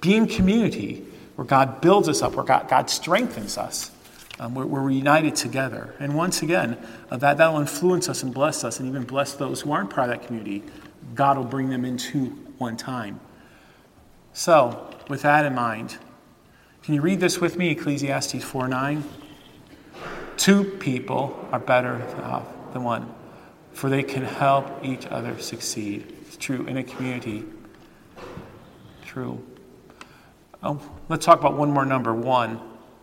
Be 0.00 0.16
in 0.16 0.26
community 0.26 1.06
where 1.36 1.44
God 1.46 1.80
builds 1.80 2.08
us 2.08 2.20
up, 2.20 2.34
where 2.34 2.44
God, 2.44 2.68
God 2.68 2.90
strengthens 2.90 3.56
us, 3.56 3.92
um, 4.40 4.56
where, 4.56 4.66
where, 4.66 4.82
we're 4.82 4.90
united 4.90 5.36
together. 5.36 5.94
And 6.00 6.16
once 6.16 6.42
again, 6.42 6.84
uh, 7.12 7.16
that, 7.18 7.36
that'll 7.36 7.60
influence 7.60 8.08
us 8.08 8.24
and 8.24 8.34
bless 8.34 8.64
us 8.64 8.80
and 8.80 8.88
even 8.88 9.04
bless 9.04 9.34
those 9.34 9.60
who 9.60 9.70
aren't 9.70 9.90
part 9.90 10.10
of 10.10 10.18
that 10.18 10.26
community. 10.26 10.64
God 11.14 11.36
will 11.36 11.44
bring 11.44 11.70
them 11.70 11.84
into 11.84 12.30
one 12.58 12.76
time. 12.76 13.20
So, 14.32 14.90
with 15.08 15.22
that 15.22 15.46
in 15.46 15.54
mind, 15.54 15.96
can 16.82 16.94
you 16.94 17.02
read 17.02 17.20
this 17.20 17.40
with 17.40 17.56
me, 17.56 17.70
Ecclesiastes 17.70 18.42
4 18.42 18.66
9? 18.66 19.04
Two 20.36 20.64
people 20.64 21.48
are 21.52 21.58
better 21.58 22.02
off 22.22 22.46
than 22.72 22.84
one, 22.84 23.12
for 23.72 23.88
they 23.88 24.02
can 24.02 24.24
help 24.24 24.84
each 24.84 25.06
other 25.06 25.38
succeed. 25.38 26.14
It's 26.22 26.36
true 26.36 26.66
in 26.66 26.76
a 26.76 26.84
community. 26.84 27.44
True. 29.04 29.42
Oh, 30.62 30.80
let's 31.08 31.24
talk 31.24 31.38
about 31.38 31.56
one 31.56 31.70
more 31.70 31.84
number 31.84 32.14
one. 32.14 32.60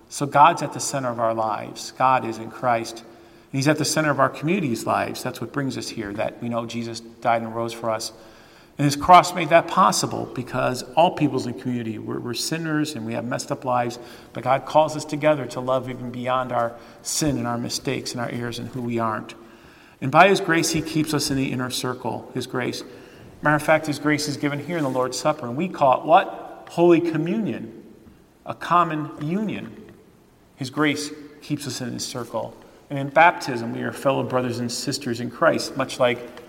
So 0.10 0.26
God's 0.26 0.62
at 0.62 0.74
the 0.74 0.80
center 0.80 1.10
of 1.10 1.20
our 1.20 1.34
lives. 1.34 1.92
God 1.98 2.26
is 2.26 2.38
in 2.38 2.52
Christ. 2.52 3.00
And 3.00 3.58
he's 3.60 3.68
at 3.68 3.78
the 3.78 3.86
center 3.86 4.12
of 4.12 4.20
our 4.20 4.30
community's 4.30 4.86
lives. 4.86 5.24
That's 5.24 5.40
what 5.40 5.54
brings 5.54 5.78
us 5.78 5.88
here, 5.88 6.12
that 6.14 6.42
we 6.42 6.50
know 6.50 6.66
Jesus 6.66 7.00
died 7.00 7.42
and 7.42 7.56
rose 7.56 7.72
for 7.72 7.90
us. 7.90 8.12
And 8.82 8.86
his 8.86 8.96
cross 8.96 9.36
made 9.36 9.50
that 9.50 9.68
possible 9.68 10.26
because 10.34 10.82
all 10.96 11.12
peoples 11.12 11.46
in 11.46 11.54
the 11.54 11.62
community, 11.62 12.00
we're, 12.00 12.20
we're, 12.20 12.34
sinners 12.34 12.96
and 12.96 13.06
we 13.06 13.14
have 13.14 13.24
messed 13.24 13.52
up 13.52 13.64
lives, 13.64 14.00
but 14.34 14.44
God 14.44 14.66
calls 14.66 14.96
us 14.96 15.06
together 15.06 15.46
to 15.46 15.60
love 15.60 15.88
even 15.88 16.10
beyond 16.10 16.52
our 16.52 16.76
sin 17.04 17.38
and 17.38 17.46
our 17.46 17.60
mistakes 17.60 18.14
and 18.14 18.20
our 18.20 18.30
errors 18.30 18.58
and 18.58 18.70
who 18.70 18.82
we 18.82 18.98
aren't. 18.98 19.36
And 20.02 20.12
by 20.12 20.30
his 20.30 20.42
grace, 20.42 20.72
he 20.72 20.82
keeps 20.82 21.14
us 21.14 21.30
in 21.30 21.38
the 21.38 21.52
inner 21.52 21.70
circle, 21.70 22.32
his 22.34 22.48
grace. 22.48 22.84
Matter 23.44 23.56
of 23.56 23.62
fact, 23.62 23.86
his 23.86 24.00
grace 24.00 24.28
is 24.28 24.36
given 24.36 24.58
here 24.58 24.78
in 24.78 24.84
the 24.84 24.90
Lord's 24.90 25.20
Supper, 25.20 25.46
and 25.46 25.56
we 25.56 25.70
call 25.70 26.00
it 26.00 26.06
what? 26.08 26.68
Holy 26.72 27.02
Communion, 27.02 27.84
a 28.48 28.56
common 28.56 29.12
union. 29.22 29.94
His 30.56 30.72
grace 30.72 31.12
keeps 31.44 31.68
us 31.68 31.82
in 31.82 31.94
his 31.94 32.04
circle. 32.04 32.58
And 32.90 32.98
in 32.98 33.10
baptism, 33.10 33.76
we 33.76 33.84
are 33.84 33.94
fellow 33.94 34.24
brothers 34.24 34.58
and 34.58 34.72
sisters 34.72 35.20
in 35.20 35.30
Christ, 35.30 35.78
much 35.78 36.00
like 36.00 36.42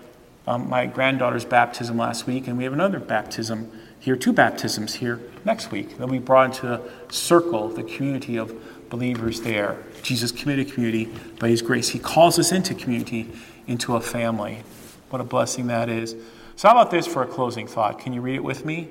um, 0.45 0.69
my 0.69 0.85
granddaughter's 0.85 1.45
baptism 1.45 1.97
last 1.97 2.27
week, 2.27 2.47
and 2.47 2.57
we 2.57 2.63
have 2.63 2.73
another 2.73 2.99
baptism 2.99 3.71
here, 3.99 4.17
two 4.17 4.33
baptisms 4.33 4.95
here 4.95 5.21
next 5.45 5.71
week. 5.71 5.97
They'll 5.97 6.07
be 6.07 6.19
brought 6.19 6.55
into 6.55 6.67
the 6.67 6.81
circle, 7.09 7.69
the 7.69 7.83
community 7.83 8.35
of 8.35 8.53
believers 8.89 9.41
there. 9.41 9.77
Jesus 10.01 10.31
committed 10.31 10.73
community 10.73 11.05
by 11.39 11.47
his 11.47 11.61
grace. 11.61 11.89
He 11.89 11.99
calls 11.99 12.37
us 12.37 12.51
into 12.51 12.75
community, 12.75 13.31
into 13.65 13.95
a 13.95 14.01
family. 14.01 14.63
What 15.09 15.21
a 15.21 15.23
blessing 15.23 15.67
that 15.67 15.87
is. 15.87 16.15
So, 16.55 16.67
how 16.67 16.75
about 16.75 16.91
this 16.91 17.07
for 17.07 17.23
a 17.23 17.27
closing 17.27 17.65
thought? 17.65 17.99
Can 17.99 18.13
you 18.13 18.21
read 18.21 18.35
it 18.35 18.43
with 18.43 18.65
me? 18.65 18.89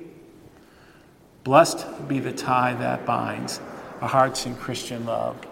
Blessed 1.43 2.07
be 2.07 2.19
the 2.19 2.33
tie 2.33 2.73
that 2.73 3.05
binds 3.05 3.59
our 4.01 4.09
hearts 4.09 4.45
in 4.45 4.55
Christian 4.55 5.05
love. 5.05 5.45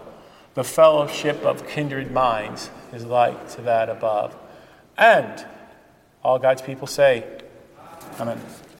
The 0.53 0.63
fellowship 0.63 1.43
of 1.43 1.67
kindred 1.67 2.11
minds 2.11 2.71
is 2.91 3.05
like 3.05 3.49
to 3.51 3.61
that 3.61 3.89
above. 3.89 4.35
And 4.97 5.45
all 6.23 6.39
God's 6.39 6.61
people 6.61 6.87
say, 6.87 7.23
Amen. 8.19 8.39